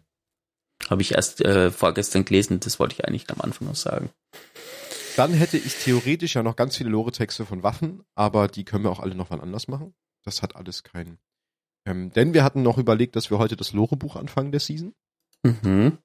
[0.88, 4.10] Habe ich erst äh, vorgestern gelesen, das wollte ich eigentlich am Anfang noch sagen.
[5.16, 8.90] Dann hätte ich theoretisch ja noch ganz viele Lore-Texte von Waffen, aber die können wir
[8.90, 9.94] auch alle noch wann anders machen.
[10.24, 11.18] Das hat alles keinen.
[11.86, 14.94] Ähm, denn wir hatten noch überlegt, dass wir heute das Lore-Buch anfangen der Season.
[15.42, 15.98] Mhm.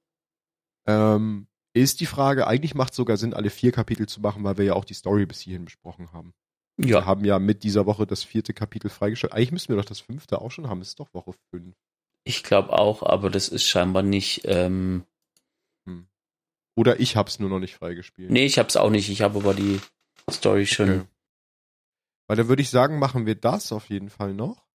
[0.88, 4.58] Ähm, ist die Frage, eigentlich macht es sogar Sinn, alle vier Kapitel zu machen, weil
[4.58, 6.34] wir ja auch die Story bis hierhin besprochen haben.
[6.78, 6.88] Ja.
[6.88, 9.36] Wir haben ja mit dieser Woche das vierte Kapitel freigeschaltet.
[9.36, 10.82] Eigentlich müssen wir doch das fünfte auch schon haben.
[10.82, 11.76] Es ist doch Woche fünf.
[12.28, 14.42] Ich glaube auch, aber das ist scheinbar nicht.
[14.46, 15.06] Ähm
[15.88, 16.08] hm.
[16.76, 18.32] Oder ich hab's nur noch nicht freigespielt.
[18.32, 19.10] Nee, ich hab's auch nicht.
[19.10, 19.80] Ich habe aber die
[20.30, 20.90] Story schon.
[20.90, 21.08] Okay.
[22.28, 24.66] Weil dann würde ich sagen, machen wir das auf jeden Fall noch.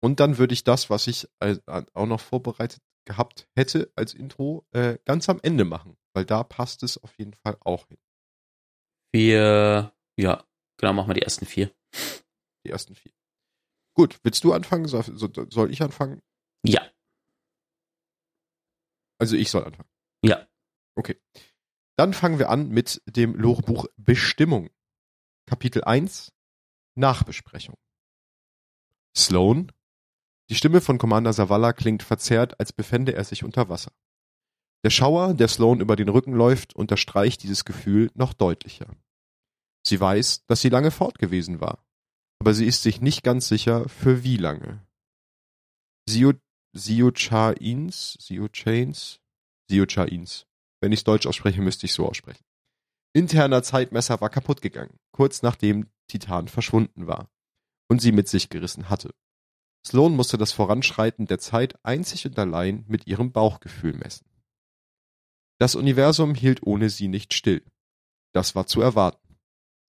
[0.00, 4.98] Und dann würde ich das, was ich auch noch vorbereitet gehabt hätte als Intro, äh,
[5.04, 5.96] ganz am Ende machen.
[6.14, 7.98] Weil da passt es auf jeden Fall auch hin.
[9.12, 10.44] Wir, ja,
[10.76, 11.72] genau, machen wir die ersten vier.
[12.64, 13.12] Die ersten vier.
[13.94, 14.86] Gut, willst du anfangen?
[14.86, 15.04] Soll,
[15.50, 16.22] soll ich anfangen?
[16.64, 16.90] Ja.
[19.18, 19.88] Also ich soll anfangen.
[20.24, 20.46] Ja.
[20.94, 21.20] Okay.
[21.96, 24.70] Dann fangen wir an mit dem Lorebuch Bestimmung.
[25.46, 26.32] Kapitel 1
[26.94, 27.76] Nachbesprechung.
[29.16, 29.72] Sloan.
[30.50, 33.92] Die Stimme von Commander Zavala klingt verzerrt, als befände er sich unter Wasser.
[34.84, 38.94] Der Schauer, der Sloan über den Rücken läuft, unterstreicht dieses Gefühl noch deutlicher.
[39.86, 41.84] Sie weiß, dass sie lange fort gewesen war,
[42.40, 44.84] aber sie ist sich nicht ganz sicher, für wie lange.
[46.08, 46.32] Sio
[46.74, 49.20] Siochains, Siochains,
[49.68, 50.46] Siochains.
[50.80, 52.44] Wenn ich es deutsch ausspreche, müsste ich so aussprechen.
[53.14, 57.30] Interner Zeitmesser war kaputt gegangen, kurz nachdem Titan verschwunden war
[57.88, 59.14] und sie mit sich gerissen hatte.
[59.86, 64.26] Sloan musste das Voranschreiten der Zeit einzig und allein mit ihrem Bauchgefühl messen.
[65.58, 67.64] Das Universum hielt ohne sie nicht still.
[68.32, 69.36] Das war zu erwarten.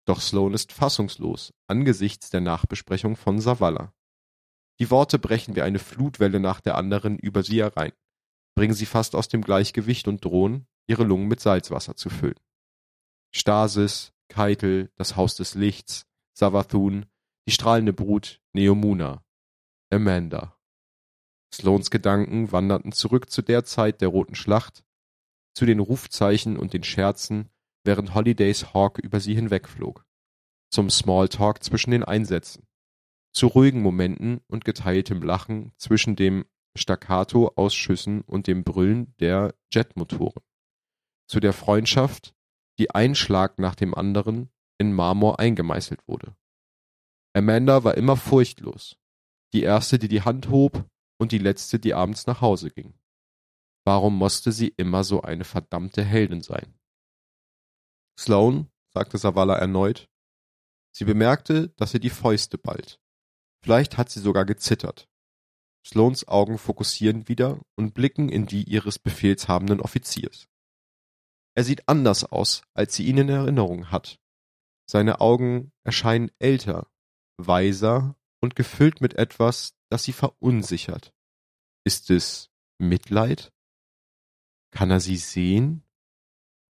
[0.04, 3.94] Doch Sloan ist fassungslos angesichts der Nachbesprechung von Savala.
[4.80, 7.92] Die Worte brechen wie eine Flutwelle nach der anderen über sie herein,
[8.54, 12.40] bringen sie fast aus dem Gleichgewicht und drohen, ihre Lungen mit Salzwasser zu füllen.
[13.34, 17.06] Stasis, Keitel, das Haus des Lichts, Savathun,
[17.46, 19.24] die strahlende Brut, Neomuna,
[19.90, 20.58] Amanda.
[21.54, 24.84] Sloans Gedanken wanderten zurück zu der Zeit der Roten Schlacht,
[25.54, 27.50] zu den Rufzeichen und den Scherzen,
[27.84, 30.06] während Holidays Hawk über sie hinwegflog,
[30.70, 32.66] zum Smalltalk zwischen den Einsätzen,
[33.32, 36.44] zu ruhigen Momenten und geteiltem Lachen zwischen dem
[36.76, 40.42] Staccato aus Schüssen und dem Brüllen der Jetmotoren,
[41.26, 42.34] zu der Freundschaft,
[42.78, 46.36] die ein Schlag nach dem anderen in Marmor eingemeißelt wurde.
[47.34, 48.96] Amanda war immer furchtlos,
[49.52, 50.86] die erste, die die Hand hob
[51.18, 52.94] und die letzte, die abends nach Hause ging.
[53.84, 56.78] Warum musste sie immer so eine verdammte Heldin sein?
[58.18, 60.08] Sloan, sagte Savala erneut.
[60.94, 63.00] Sie bemerkte, dass sie die Fäuste ballt.
[63.62, 65.08] Vielleicht hat sie sogar gezittert.
[65.86, 70.48] Sloans Augen fokussieren wieder und blicken in die ihres befehlshabenden Offiziers.
[71.54, 74.18] Er sieht anders aus, als sie ihn in Erinnerung hat.
[74.88, 76.90] Seine Augen erscheinen älter,
[77.36, 81.12] weiser und gefüllt mit etwas, das sie verunsichert.
[81.84, 83.52] Ist es Mitleid?
[84.72, 85.84] Kann er sie sehen?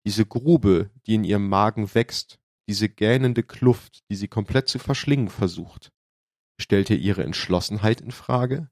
[0.06, 5.30] Diese Grube, die in ihrem Magen wächst, diese gähnende Kluft, die sie komplett zu verschlingen
[5.30, 5.92] versucht.
[6.60, 8.70] Stellt er ihre Entschlossenheit in Frage?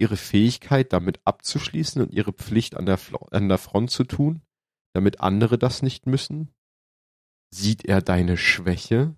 [0.00, 2.98] Ihre Fähigkeit, damit abzuschließen und ihre Pflicht an der,
[3.30, 4.42] an der Front zu tun,
[4.94, 6.54] damit andere das nicht müssen?
[7.50, 9.14] Sieht er deine Schwäche?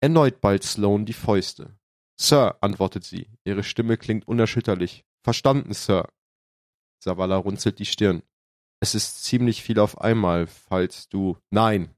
[0.00, 1.78] Erneut ballt Sloan die Fäuste.
[2.18, 3.30] Sir, antwortet sie.
[3.44, 5.04] Ihre Stimme klingt unerschütterlich.
[5.22, 6.08] Verstanden, Sir.
[7.02, 8.22] Savala runzelt die Stirn.
[8.80, 11.38] Es ist ziemlich viel auf einmal, falls du.
[11.50, 11.94] Nein.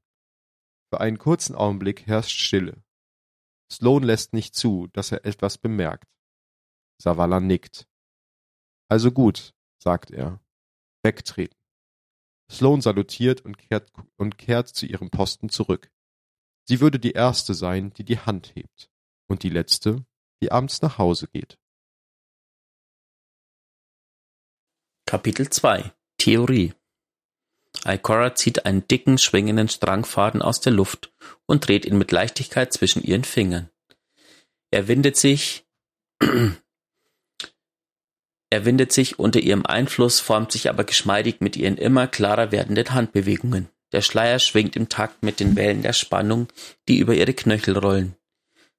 [0.93, 2.83] Für einen kurzen Augenblick herrscht Stille.
[3.73, 6.13] Sloan lässt nicht zu, dass er etwas bemerkt.
[7.01, 7.89] Savala nickt.
[8.89, 10.41] Also gut, sagt er.
[11.03, 11.57] Wegtreten.
[12.51, 15.91] Sloan salutiert und kehrt, und kehrt zu ihrem Posten zurück.
[16.69, 18.91] Sie würde die Erste sein, die die Hand hebt.
[19.27, 20.05] Und die Letzte,
[20.43, 21.59] die abends nach Hause geht.
[25.07, 26.75] Kapitel 2 Theorie
[27.85, 31.13] Ikora zieht einen dicken, schwingenden Strangfaden aus der Luft
[31.47, 33.71] und dreht ihn mit Leichtigkeit zwischen ihren Fingern.
[34.71, 35.65] Er windet sich,
[38.51, 42.93] er windet sich unter ihrem Einfluss, formt sich aber geschmeidig mit ihren immer klarer werdenden
[42.93, 43.69] Handbewegungen.
[43.93, 46.49] Der Schleier schwingt im Takt mit den Wellen der Spannung,
[46.89, 48.17] die über ihre Knöchel rollen.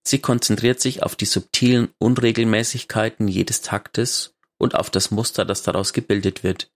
[0.04, 5.94] Sie konzentriert sich auf die subtilen Unregelmäßigkeiten jedes Taktes und auf das Muster, das daraus
[5.94, 6.73] gebildet wird.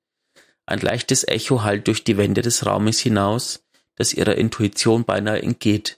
[0.68, 3.64] Ein leichtes Echo hallt durch die Wände des Raumes hinaus,
[3.96, 5.98] das ihrer Intuition beinahe entgeht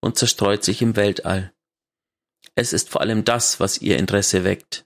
[0.00, 1.52] und zerstreut sich im Weltall.
[2.54, 4.84] Es ist vor allem das, was ihr Interesse weckt.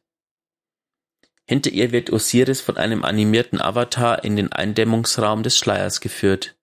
[1.47, 6.57] Hinter ihr wird Osiris von einem animierten Avatar in den Eindämmungsraum des Schleiers geführt.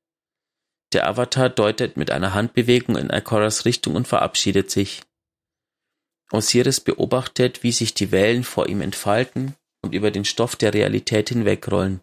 [0.93, 5.01] Der Avatar deutet mit einer Handbewegung in Ikoras Richtung und verabschiedet sich.
[6.31, 11.29] Osiris beobachtet, wie sich die Wellen vor ihm entfalten und über den Stoff der Realität
[11.29, 12.01] hinwegrollen,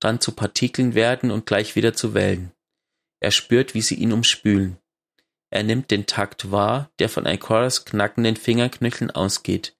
[0.00, 2.52] dann zu Partikeln werden und gleich wieder zu Wellen.
[3.20, 4.78] Er spürt, wie sie ihn umspülen.
[5.50, 9.76] Er nimmt den Takt wahr, der von Ikoras knackenden Fingerknöcheln ausgeht,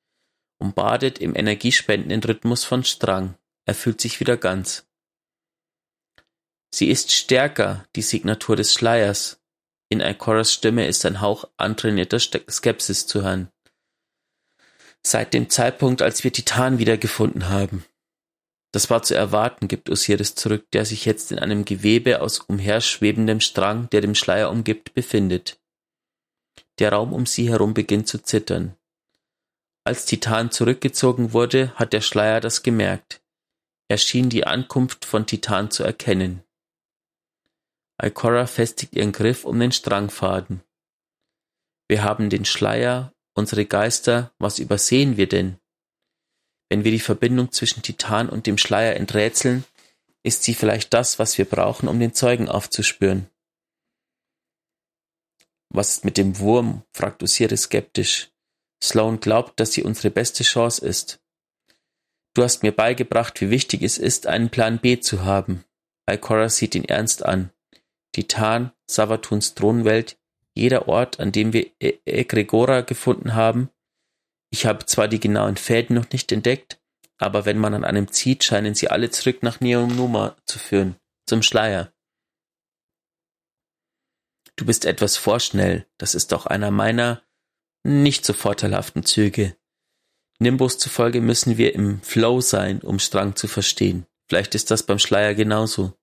[0.59, 3.37] und badet im energiespendenden Rhythmus von Strang.
[3.67, 4.87] Er fühlt sich wieder ganz.
[6.75, 9.41] Sie ist stärker, die Signatur des Schleiers.
[9.89, 13.51] In Ikoras Stimme ist ein Hauch antrainierter Skepsis zu hören.
[15.03, 17.85] Seit dem Zeitpunkt, als wir Titan wiedergefunden haben.
[18.73, 23.41] Das war zu erwarten, gibt Osiris zurück, der sich jetzt in einem Gewebe aus umherschwebendem
[23.41, 25.59] Strang, der dem Schleier umgibt, befindet.
[26.79, 28.77] Der Raum um sie herum beginnt zu zittern.
[29.85, 33.23] Als Titan zurückgezogen wurde, hat der Schleier das gemerkt.
[33.89, 36.45] Er schien die Ankunft von Titan zu erkennen.
[38.01, 40.63] Ikora festigt ihren Griff um den Strangfaden.
[41.89, 45.59] Wir haben den Schleier, unsere Geister, was übersehen wir denn?
[46.69, 49.65] Wenn wir die Verbindung zwischen Titan und dem Schleier enträtseln,
[50.23, 53.29] ist sie vielleicht das, was wir brauchen, um den Zeugen aufzuspüren.
[55.71, 56.83] Was ist mit dem Wurm?
[56.93, 58.31] fragt Osiris skeptisch.
[58.83, 61.21] Sloan glaubt, dass sie unsere beste Chance ist.
[62.35, 65.65] Du hast mir beigebracht, wie wichtig es ist, einen Plan B zu haben.
[66.09, 67.51] Ikora sieht ihn ernst an.
[68.13, 70.19] Titan, Savatuns Thronwelt,
[70.55, 73.71] jeder Ort, an dem wir e Egregora gefunden haben.
[74.51, 76.81] Ich habe zwar die genauen Fäden noch nicht entdeckt,
[77.19, 80.97] aber wenn man an einem zieht, scheinen sie alle zurück nach Neonuma zu führen,
[81.27, 81.93] zum Schleier.
[84.57, 87.23] Du bist etwas vorschnell, das ist auch einer meiner
[87.85, 89.57] nicht so vorteilhaften Züge.
[90.41, 94.07] Nimbus zufolge müssen wir im Flow sein, um Strang zu verstehen.
[94.29, 95.95] Vielleicht ist das beim Schleier genauso.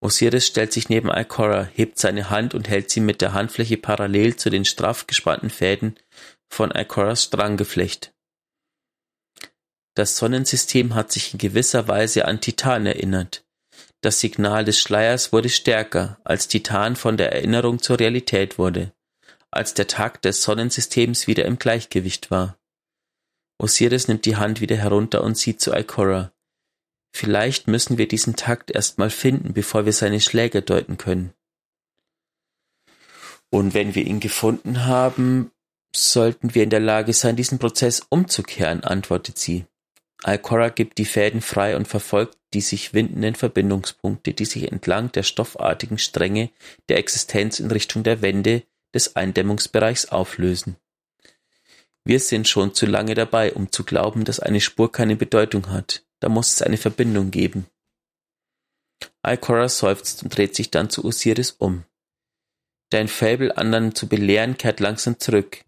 [0.00, 4.36] Osiris stellt sich neben Ikora, hebt seine Hand und hält sie mit der Handfläche parallel
[4.36, 5.96] zu den straff gespannten Fäden
[6.48, 8.12] von Ikoras Stranggeflecht.
[9.94, 13.44] Das Sonnensystem hat sich in gewisser Weise an Titan erinnert.
[14.02, 18.92] Das Signal des Schleiers wurde stärker, als Titan von der Erinnerung zur Realität wurde,
[19.50, 22.58] als der Takt des Sonnensystems wieder im Gleichgewicht war.
[23.58, 26.32] Osiris nimmt die Hand wieder herunter und sieht zu Ikora.
[27.14, 31.32] Vielleicht müssen wir diesen Takt erst mal finden, bevor wir seine Schläge deuten können.
[33.48, 35.50] Und wenn wir ihn gefunden haben,
[35.96, 39.66] sollten wir in der Lage sein, diesen Prozess umzukehren, antwortet sie.
[40.22, 45.22] Alcora gibt die Fäden frei und verfolgt die sich windenden Verbindungspunkte, die sich entlang der
[45.22, 46.50] stoffartigen Stränge
[46.88, 48.62] der Existenz in Richtung der Wände
[48.94, 50.76] des Eindämmungsbereichs auflösen.
[52.04, 56.04] Wir sind schon zu lange dabei, um zu glauben, dass eine Spur keine Bedeutung hat.
[56.20, 57.66] Da muss es eine Verbindung geben.
[59.26, 61.84] Ikora seufzt und dreht sich dann zu Osiris um.
[62.90, 65.64] Dein Fabel, anderen zu belehren, kehrt langsam zurück.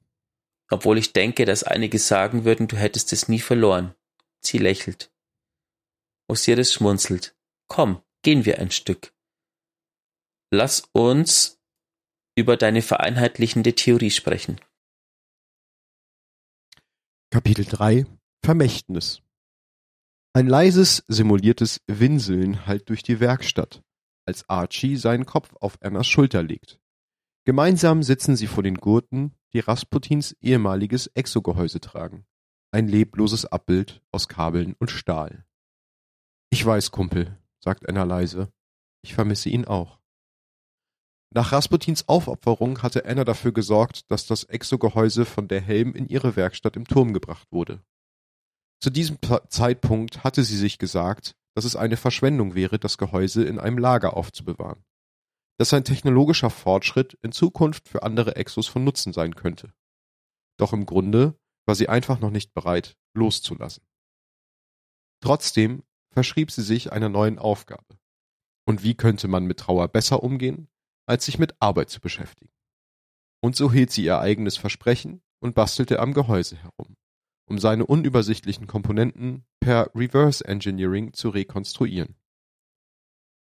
[0.70, 3.94] Obwohl ich denke, dass einige sagen würden, du hättest es nie verloren.
[4.40, 5.10] Sie lächelt.
[6.28, 7.34] Osiris schmunzelt.
[7.68, 9.14] Komm, gehen wir ein Stück.
[10.50, 11.58] Lass uns
[12.36, 14.60] über deine vereinheitlichende Theorie sprechen.
[17.30, 18.06] Kapitel 3
[18.44, 19.22] Vermächtnis
[20.38, 23.82] ein leises, simuliertes Winseln hallt durch die Werkstatt,
[24.24, 26.78] als Archie seinen Kopf auf Annas Schulter legt.
[27.44, 32.26] Gemeinsam sitzen sie vor den Gurten, die Rasputins ehemaliges Exogehäuse tragen.
[32.70, 35.46] Ein lebloses Abbild aus Kabeln und Stahl.
[36.50, 38.52] Ich weiß, Kumpel, sagt Anna leise.
[39.02, 39.98] Ich vermisse ihn auch.
[41.30, 46.36] Nach Rasputins Aufopferung hatte Anna dafür gesorgt, dass das Exogehäuse von der Helm in ihre
[46.36, 47.82] Werkstatt im Turm gebracht wurde.
[48.80, 49.18] Zu diesem
[49.48, 54.16] Zeitpunkt hatte sie sich gesagt, dass es eine Verschwendung wäre, das Gehäuse in einem Lager
[54.16, 54.84] aufzubewahren.
[55.58, 59.72] Dass ein technologischer Fortschritt in Zukunft für andere Exos von Nutzen sein könnte.
[60.56, 63.84] Doch im Grunde war sie einfach noch nicht bereit, loszulassen.
[65.20, 67.98] Trotzdem verschrieb sie sich einer neuen Aufgabe.
[68.66, 70.68] Und wie könnte man mit Trauer besser umgehen,
[71.06, 72.52] als sich mit Arbeit zu beschäftigen?
[73.40, 76.96] Und so hielt sie ihr eigenes Versprechen und bastelte am Gehäuse herum,
[77.48, 82.16] um seine unübersichtlichen Komponenten per Reverse Engineering zu rekonstruieren.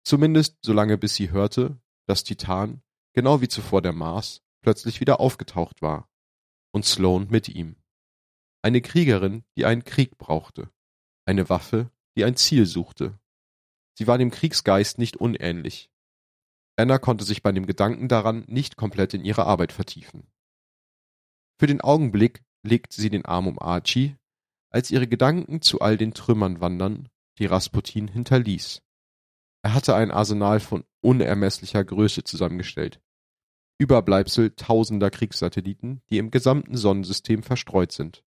[0.05, 2.83] Zumindest solange bis sie hörte, dass Titan,
[3.13, 6.09] genau wie zuvor der Mars, plötzlich wieder aufgetaucht war.
[6.73, 7.77] Und Sloan mit ihm.
[8.63, 10.71] Eine Kriegerin, die einen Krieg brauchte.
[11.27, 13.19] Eine Waffe, die ein Ziel suchte.
[13.99, 15.91] Sie war dem Kriegsgeist nicht unähnlich.
[16.77, 20.27] Anna konnte sich bei dem Gedanken daran nicht komplett in ihre Arbeit vertiefen.
[21.59, 24.17] Für den Augenblick legte sie den Arm um Archie,
[24.71, 28.83] als ihre Gedanken zu all den Trümmern wandern, die Rasputin hinterließ.
[29.63, 33.01] Er hatte ein Arsenal von unermesslicher Größe zusammengestellt.
[33.79, 38.25] Überbleibsel tausender Kriegssatelliten, die im gesamten Sonnensystem verstreut sind.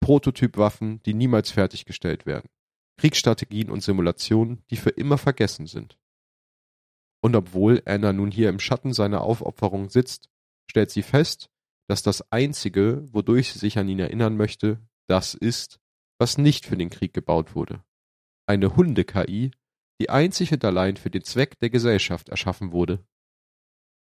[0.00, 2.48] Prototypwaffen, die niemals fertiggestellt werden.
[2.98, 5.98] Kriegsstrategien und Simulationen, die für immer vergessen sind.
[7.22, 10.28] Und obwohl Anna nun hier im Schatten seiner Aufopferung sitzt,
[10.70, 11.50] stellt sie fest,
[11.88, 15.80] dass das Einzige, wodurch sie sich an ihn erinnern möchte, das ist,
[16.18, 17.82] was nicht für den Krieg gebaut wurde.
[18.46, 19.50] Eine Hunde-KI,
[20.00, 23.04] die einzig und allein für den Zweck der Gesellschaft erschaffen wurde.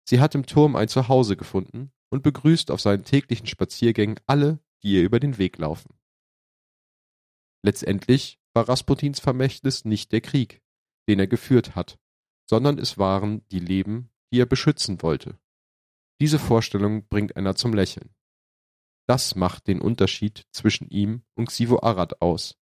[0.06, 4.94] Sie hat im Turm ein Zuhause gefunden und begrüßt auf seinen täglichen Spaziergängen alle, die
[4.94, 5.94] ihr über den Weg laufen.
[7.64, 10.62] Letztendlich war Rasputins Vermächtnis nicht der Krieg,
[11.08, 11.98] den er geführt hat,
[12.50, 15.40] sondern es waren die Leben, die er beschützen wollte.
[16.20, 18.14] Diese Vorstellung bringt Anna zum Lächeln.
[19.08, 22.58] Das macht den Unterschied zwischen ihm und Xivo Arad aus.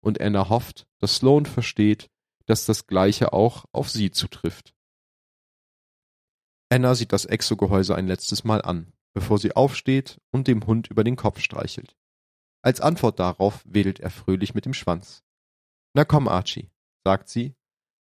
[0.00, 2.10] Und Anna hofft, dass Sloan versteht,
[2.48, 4.74] dass das Gleiche auch auf sie zutrifft.
[6.70, 11.04] Anna sieht das Exogehäuse ein letztes Mal an, bevor sie aufsteht und dem Hund über
[11.04, 11.94] den Kopf streichelt.
[12.62, 15.22] Als Antwort darauf wedelt er fröhlich mit dem Schwanz.
[15.94, 16.70] Na komm, Archie,
[17.04, 17.54] sagt sie,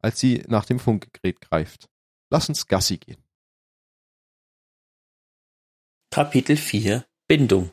[0.01, 1.89] als sie nach dem Funkgerät greift.
[2.29, 3.23] Lass uns Gassi gehen.
[6.11, 7.71] Kapitel 4 Bindung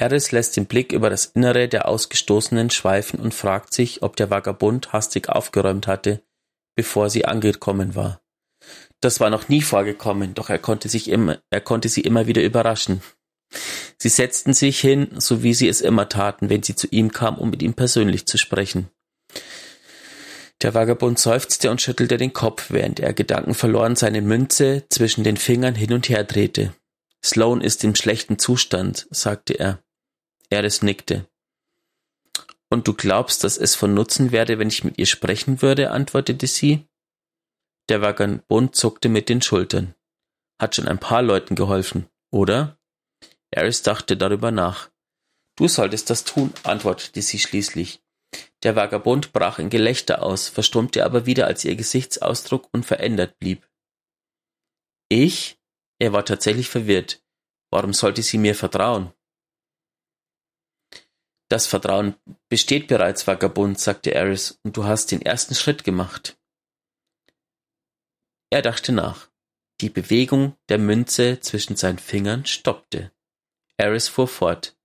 [0.00, 4.30] Eris lässt den Blick über das Innere der Ausgestoßenen schweifen und fragt sich, ob der
[4.30, 6.22] Vagabund hastig aufgeräumt hatte,
[6.74, 8.22] bevor sie angekommen war.
[9.00, 12.42] Das war noch nie vorgekommen, doch er konnte sich immer, er konnte sie immer wieder
[12.42, 13.02] überraschen.
[13.98, 17.36] Sie setzten sich hin, so wie sie es immer taten, wenn sie zu ihm kam,
[17.36, 18.88] um mit ihm persönlich zu sprechen.
[20.62, 25.74] Der Vagabund seufzte und schüttelte den Kopf, während er gedankenverloren seine Münze zwischen den Fingern
[25.74, 26.72] hin und her drehte.
[27.22, 29.82] Sloan ist im schlechten Zustand, sagte er.
[30.50, 31.28] Eris nickte.
[32.68, 35.90] Und du glaubst, dass es von Nutzen wäre, wenn ich mit ihr sprechen würde?
[35.90, 36.88] antwortete sie.
[37.88, 39.94] Der Vagabund zuckte mit den Schultern.
[40.60, 42.78] Hat schon ein paar Leuten geholfen, oder?
[43.50, 44.90] Eris dachte darüber nach.
[45.56, 48.02] Du solltest das tun, antwortete sie schließlich.
[48.62, 53.68] Der Vagabund brach in Gelächter aus, verstummte aber wieder, als ihr Gesichtsausdruck unverändert blieb.
[55.08, 55.58] Ich?
[55.98, 57.22] Er war tatsächlich verwirrt.
[57.70, 59.12] Warum sollte sie mir vertrauen?
[61.50, 62.14] Das Vertrauen
[62.48, 66.38] besteht bereits, Vagabund, sagte Eris, und du hast den ersten Schritt gemacht.
[68.50, 69.28] Er dachte nach.
[69.80, 73.10] Die Bewegung der Münze zwischen seinen Fingern stoppte.
[73.76, 74.76] Eris fuhr fort.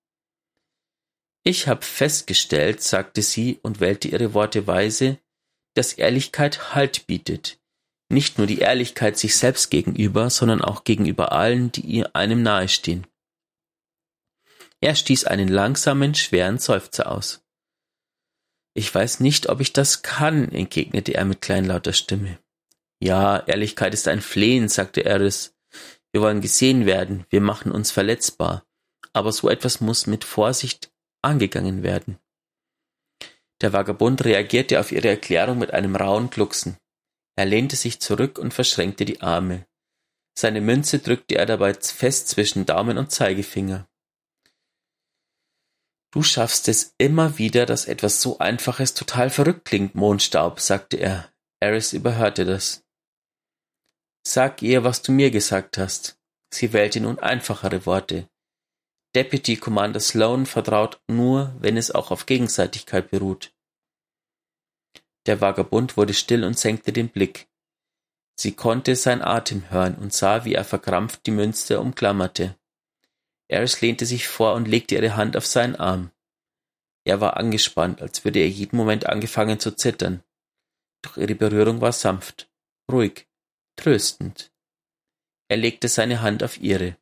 [1.44, 5.20] Ich habe festgestellt, sagte sie und wählte ihre Worte weise,
[5.76, 7.60] dass Ehrlichkeit Halt bietet.
[8.10, 13.06] Nicht nur die Ehrlichkeit sich selbst gegenüber, sondern auch gegenüber allen, die einem nahestehen.
[14.82, 17.44] Er stieß einen langsamen, schweren Seufzer aus.
[18.74, 22.40] Ich weiß nicht, ob ich das kann, entgegnete er mit kleinlauter Stimme.
[23.00, 25.56] Ja, Ehrlichkeit ist ein Flehen, sagte Eris.
[26.12, 28.66] Wir wollen gesehen werden, wir machen uns verletzbar.
[29.14, 32.20] Aber so etwas muss mit Vorsicht angegangen werden.
[33.62, 36.78] Der Vagabund reagierte auf ihre Erklärung mit einem rauen Glucksen.
[37.38, 39.66] Er lehnte sich zurück und verschränkte die Arme.
[40.38, 43.88] Seine Münze drückte er dabei fest zwischen Daumen und Zeigefinger.
[46.16, 51.30] Du schaffst es immer wieder, dass etwas so Einfaches total verrückt klingt, Mondstaub, sagte er.
[51.60, 52.86] Eris überhörte das.
[54.26, 56.18] Sag ihr, was du mir gesagt hast.
[56.54, 58.30] Sie wählte nun einfachere Worte.
[59.14, 63.54] Deputy Commander Sloan vertraut nur, wenn es auch auf Gegenseitigkeit beruht.
[65.26, 67.50] Der Vagabund wurde still und senkte den Blick.
[68.40, 72.58] Sie konnte sein Atem hören und sah, wie er verkrampft die Münze umklammerte.
[73.48, 76.12] Eris lehnte sich vor und legte ihre Hand auf seinen Arm.
[77.06, 80.24] Er war angespannt, als würde er jeden Moment angefangen zu zittern.
[81.04, 82.50] Doch ihre Berührung war sanft,
[82.92, 83.28] ruhig,
[83.76, 84.52] tröstend.
[85.48, 86.98] Er legte seine Hand auf ihre.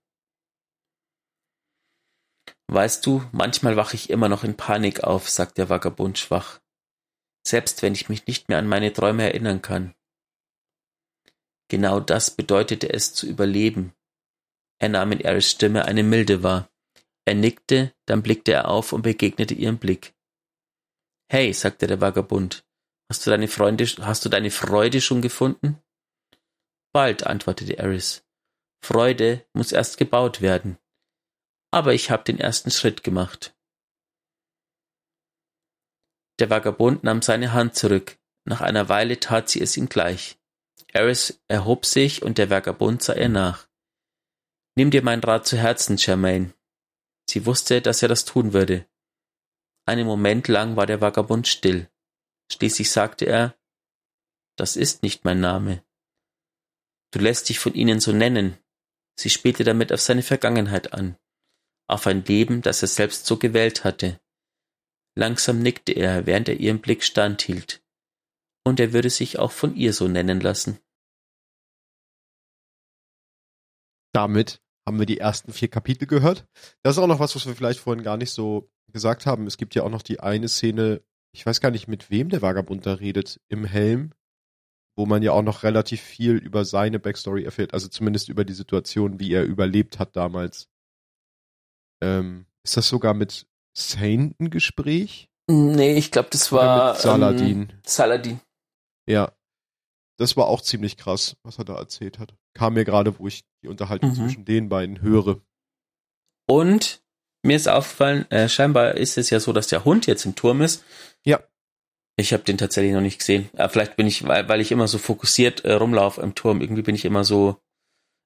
[2.67, 6.59] Weißt du, manchmal wache ich immer noch in Panik auf, sagt der Vagabund schwach.
[7.45, 9.93] selbst wenn ich mich nicht mehr an meine Träume erinnern kann.
[11.69, 13.93] Genau das bedeutete es zu überleben.
[14.83, 16.69] Er nahm in Eris Stimme eine Milde wahr.
[17.23, 20.13] Er nickte, dann blickte er auf und begegnete ihrem Blick.
[21.31, 22.65] Hey, sagte der Vagabund,
[23.09, 25.81] hast du deine Freunde, hast du deine Freude schon gefunden?
[26.91, 28.25] Bald, antwortete Eris.
[28.83, 30.77] Freude muss erst gebaut werden.
[31.71, 33.55] Aber ich habe den ersten Schritt gemacht.
[36.39, 38.19] Der Vagabund nahm seine Hand zurück.
[38.43, 40.37] Nach einer Weile tat sie es ihm gleich.
[40.89, 43.69] Eris erhob sich und der Vagabund sah ihr nach.
[44.75, 46.53] Nimm dir meinen Rat zu Herzen, Germaine.
[47.29, 48.87] Sie wusste, dass er das tun würde.
[49.85, 51.89] Einen Moment lang war der Vagabund still.
[52.51, 53.55] Schließlich sagte er,
[54.55, 55.83] das ist nicht mein Name.
[57.11, 58.57] Du lässt dich von ihnen so nennen.
[59.19, 61.17] Sie spielte damit auf seine Vergangenheit an,
[61.87, 64.19] auf ein Leben, das er selbst so gewählt hatte.
[65.15, 67.83] Langsam nickte er, während er ihren Blick standhielt.
[68.63, 70.79] Und er würde sich auch von ihr so nennen lassen.
[74.13, 76.45] Damit haben wir die ersten vier Kapitel gehört.
[76.83, 79.47] Das ist auch noch was, was wir vielleicht vorhin gar nicht so gesagt haben.
[79.47, 81.01] Es gibt ja auch noch die eine Szene,
[81.33, 84.13] ich weiß gar nicht, mit wem der Vagabund da redet, im Helm,
[84.95, 88.53] wo man ja auch noch relativ viel über seine Backstory erfährt, also zumindest über die
[88.53, 90.67] Situation, wie er überlebt hat damals.
[92.01, 95.29] Ähm, ist das sogar mit Saint ein Gespräch?
[95.49, 97.69] Nee, ich glaube, das war Saladin.
[97.69, 98.39] Ähm, Saladin.
[99.07, 99.33] Ja.
[100.17, 102.35] Das war auch ziemlich krass, was er da erzählt hat.
[102.53, 104.15] Kam mir gerade, wo ich die Unterhaltung mhm.
[104.15, 105.41] zwischen den beiden höre.
[106.47, 107.03] Und
[107.43, 110.61] mir ist aufgefallen, äh, scheinbar ist es ja so, dass der Hund jetzt im Turm
[110.61, 110.83] ist.
[111.25, 111.41] Ja.
[112.15, 113.49] Ich habe den tatsächlich noch nicht gesehen.
[113.53, 116.83] Aber vielleicht bin ich, weil, weil ich immer so fokussiert äh, rumlaufe im Turm, irgendwie
[116.83, 117.57] bin ich immer so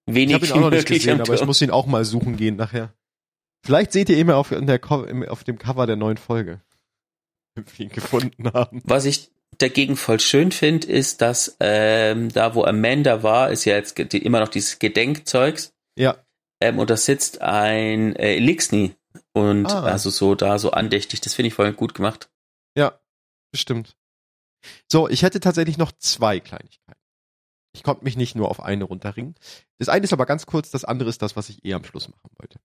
[0.06, 0.30] wenig.
[0.30, 2.58] Ich habe ihn auch noch nicht gesehen, aber ich muss ihn auch mal suchen gehen
[2.58, 2.94] nachher.
[3.66, 6.62] Vielleicht seht ihr ihn auf, der, auf dem Cover der neuen Folge.
[7.56, 8.82] Wenn wir ihn gefunden haben.
[8.84, 13.76] Was ich dagegen voll schön finde, ist, dass ähm, da, wo Amanda war, ist ja
[13.76, 15.74] jetzt immer noch dieses Gedenkzeugs.
[15.98, 16.24] Ja.
[16.62, 18.96] Ähm, und da sitzt ein äh, Elixni
[19.34, 19.84] und ah.
[19.84, 21.22] also so da so andächtig.
[21.22, 22.30] Das finde ich voll gut gemacht.
[22.76, 23.00] Ja,
[23.52, 23.96] bestimmt.
[24.92, 27.00] So, ich hätte tatsächlich noch zwei Kleinigkeiten.
[27.74, 29.36] Ich konnte mich nicht nur auf eine runterringen.
[29.78, 32.10] Das eine ist aber ganz kurz, das andere ist das, was ich eh am Schluss
[32.10, 32.60] machen wollte.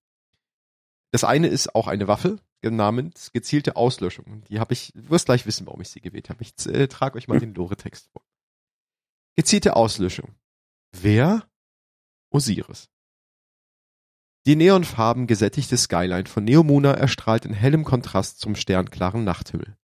[1.12, 4.44] Das eine ist auch eine Waffe namens gezielte Auslöschung.
[4.48, 6.42] Die habe ich, du wirst gleich wissen, warum ich sie gewählt habe.
[6.42, 8.22] Ich äh, trage euch mal den Lore-Text vor.
[9.36, 10.34] Gezielte Auslöschung.
[10.92, 11.46] Wer?
[12.30, 12.88] Osiris.
[14.46, 19.76] Die neonfarben gesättigte Skyline von Neomuna erstrahlt in hellem Kontrast zum sternklaren Nachthimmel.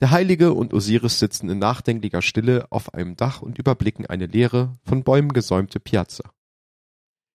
[0.00, 4.78] Der Heilige und Osiris sitzen in nachdenklicher Stille auf einem Dach und überblicken eine leere,
[4.84, 6.32] von Bäumen gesäumte Piazza.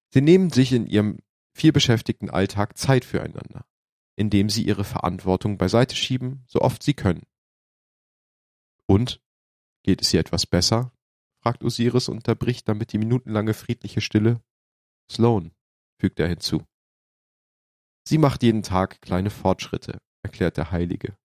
[0.10, 1.20] Sie nehmen sich in ihrem
[1.58, 3.66] vielbeschäftigten Alltag Zeit füreinander,
[4.16, 7.26] indem sie ihre Verantwortung beiseite schieben, so oft sie können.
[8.86, 9.22] Und?
[9.84, 10.92] Geht es ihr etwas besser?
[11.42, 14.42] fragt Osiris und unterbricht damit die minutenlange friedliche Stille.
[15.10, 15.52] Sloan,
[16.00, 16.64] fügt er hinzu.
[18.08, 21.18] Sie macht jeden Tag kleine Fortschritte, erklärt der Heilige.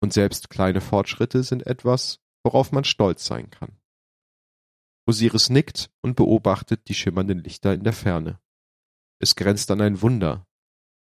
[0.00, 3.78] Und selbst kleine Fortschritte sind etwas, worauf man stolz sein kann.
[5.06, 8.40] Osiris nickt und beobachtet die schimmernden Lichter in der Ferne.
[9.20, 10.46] Es grenzt an ein Wunder,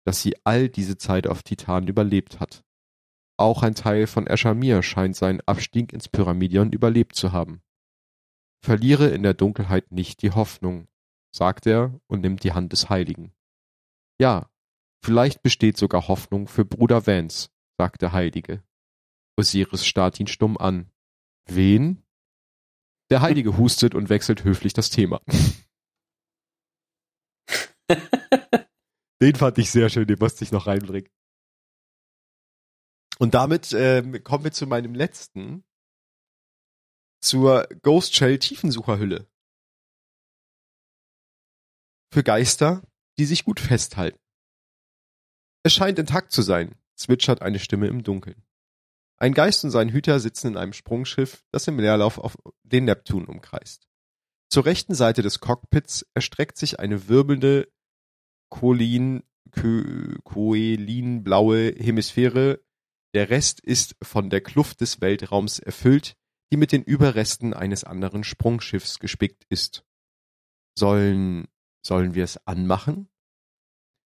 [0.05, 2.65] dass sie all diese Zeit auf Titan überlebt hat.
[3.39, 7.63] Auch ein Teil von Eshamir scheint seinen Abstieg ins Pyramidion überlebt zu haben.
[8.65, 10.89] Verliere in der Dunkelheit nicht die Hoffnung,
[11.31, 13.35] sagt er und nimmt die Hand des Heiligen.
[14.19, 14.49] Ja,
[15.05, 18.63] vielleicht besteht sogar Hoffnung für Bruder Vance, sagt der Heilige.
[19.37, 20.91] Osiris starrt ihn stumm an.
[21.45, 22.03] Wen?
[23.11, 25.21] Der Heilige hustet und wechselt höflich das Thema.
[29.23, 31.11] den fand ich sehr schön, den musste ich noch reinbringen.
[33.19, 35.65] Und damit ähm, kommen wir zu meinem letzten,
[37.21, 39.27] zur Ghost Shell Tiefensucherhülle.
[42.13, 42.83] Für Geister,
[43.19, 44.19] die sich gut festhalten.
[45.65, 48.43] Es scheint intakt zu sein, zwitschert eine Stimme im Dunkeln.
[49.19, 53.25] Ein Geist und sein Hüter sitzen in einem Sprungschiff, das im Leerlauf auf den Neptun
[53.25, 53.89] umkreist.
[54.51, 57.69] Zur rechten Seite des Cockpits erstreckt sich eine wirbelnde,
[58.59, 59.23] Cholin,
[60.25, 62.61] Koelinblaue Hemisphäre.
[63.15, 66.17] Der Rest ist von der Kluft des Weltraums erfüllt,
[66.51, 69.85] die mit den Überresten eines anderen Sprungschiffs gespickt ist.
[70.79, 71.49] Sollen,
[71.85, 73.09] sollen wir es anmachen?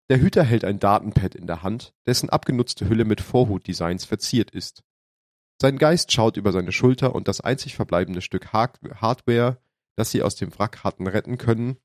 [0.08, 4.82] Der Hüter hält ein Datenpad in der Hand, dessen abgenutzte Hülle mit Vorhutdesigns verziert ist.
[5.62, 9.62] Sein Geist schaut über seine Schulter und das einzig verbleibende Stück Hardware,
[9.96, 11.76] das sie aus dem Wrack hatten retten können,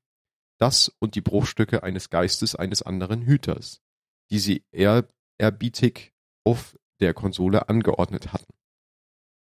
[0.58, 3.82] das und die Bruchstücke eines Geistes eines anderen Hüters,
[4.30, 6.12] die sie ehrerbietig
[6.44, 8.52] auf der Konsole angeordnet hatten.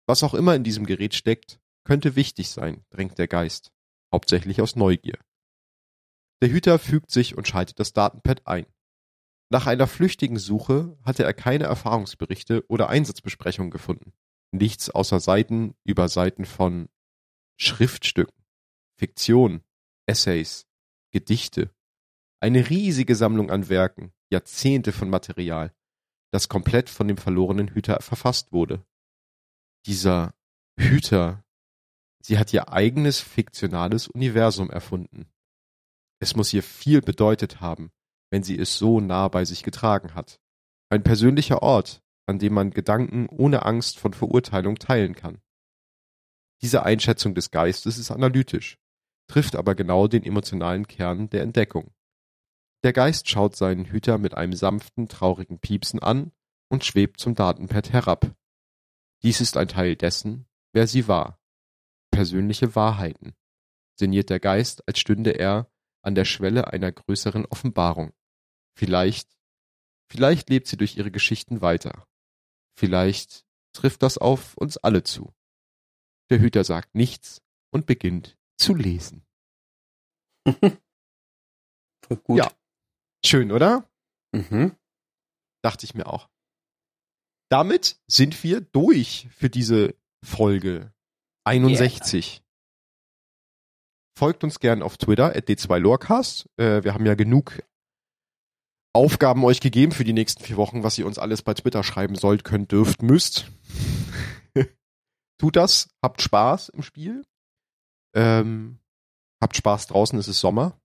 [0.06, 3.72] Was auch immer in diesem Gerät steckt, könnte wichtig sein, drängt der Geist,
[4.12, 5.18] hauptsächlich aus Neugier.
[6.42, 8.66] Der Hüter fügt sich und schaltet das Datenpad ein.
[9.50, 14.12] Nach einer flüchtigen Suche hatte er keine Erfahrungsberichte oder Einsatzbesprechungen gefunden.
[14.52, 16.88] Nichts außer Seiten über Seiten von
[17.56, 18.44] Schriftstücken,
[18.96, 19.62] Fiktion,
[20.06, 20.67] Essays,
[21.10, 21.70] Gedichte.
[22.40, 25.72] Eine riesige Sammlung an Werken, Jahrzehnte von Material,
[26.30, 28.84] das komplett von dem verlorenen Hüter verfasst wurde.
[29.86, 30.34] Dieser
[30.78, 31.44] Hüter,
[32.22, 35.30] sie hat ihr eigenes fiktionales Universum erfunden.
[36.20, 37.90] Es muss ihr viel bedeutet haben,
[38.30, 40.40] wenn sie es so nah bei sich getragen hat.
[40.90, 45.40] Ein persönlicher Ort, an dem man Gedanken ohne Angst von Verurteilung teilen kann.
[46.60, 48.78] Diese Einschätzung des Geistes ist analytisch,
[49.28, 51.92] trifft aber genau den emotionalen Kern der Entdeckung.
[52.82, 56.32] Der Geist schaut seinen Hüter mit einem sanften, traurigen Piepsen an
[56.68, 58.34] und schwebt zum Datenpad herab.
[59.22, 61.40] Dies ist ein Teil dessen, wer sie war.
[62.10, 63.34] Persönliche Wahrheiten.
[63.96, 65.70] Sinniert der Geist, als stünde er
[66.02, 68.12] an der Schwelle einer größeren Offenbarung.
[68.76, 69.28] Vielleicht,
[70.08, 72.06] vielleicht lebt sie durch ihre Geschichten weiter.
[72.76, 75.34] Vielleicht trifft das auf uns alle zu.
[76.30, 79.24] Der Hüter sagt nichts und beginnt zu lesen.
[82.24, 82.38] Gut.
[82.38, 82.50] Ja.
[83.24, 83.88] Schön, oder?
[84.32, 84.76] Mhm.
[85.62, 86.28] Dachte ich mir auch.
[87.50, 90.92] Damit sind wir durch für diese Folge
[91.44, 92.42] 61.
[94.16, 96.46] Folgt uns gern auf Twitter, at d2lorecast.
[96.56, 97.62] Äh, wir haben ja genug
[98.92, 102.16] Aufgaben euch gegeben für die nächsten vier Wochen, was ihr uns alles bei Twitter schreiben
[102.16, 103.50] sollt, könnt, dürft, müsst.
[105.38, 107.24] Tut das, habt Spaß im Spiel.
[108.14, 108.78] Ähm,
[109.40, 110.80] habt Spaß draußen, es ist Sommer.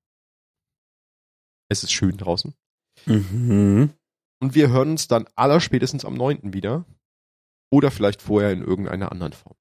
[1.69, 2.53] Es ist schön draußen.
[3.05, 3.93] Mhm.
[4.39, 6.53] Und wir hören uns dann allerspätestens am 9.
[6.53, 6.86] wieder.
[7.71, 9.55] Oder vielleicht vorher in irgendeiner anderen Form.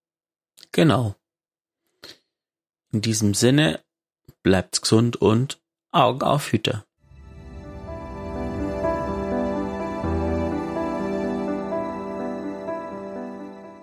[0.72, 1.14] Genau.
[2.92, 3.82] In diesem Sinne,
[4.42, 6.86] bleibt's gesund und Augen auf Hüter.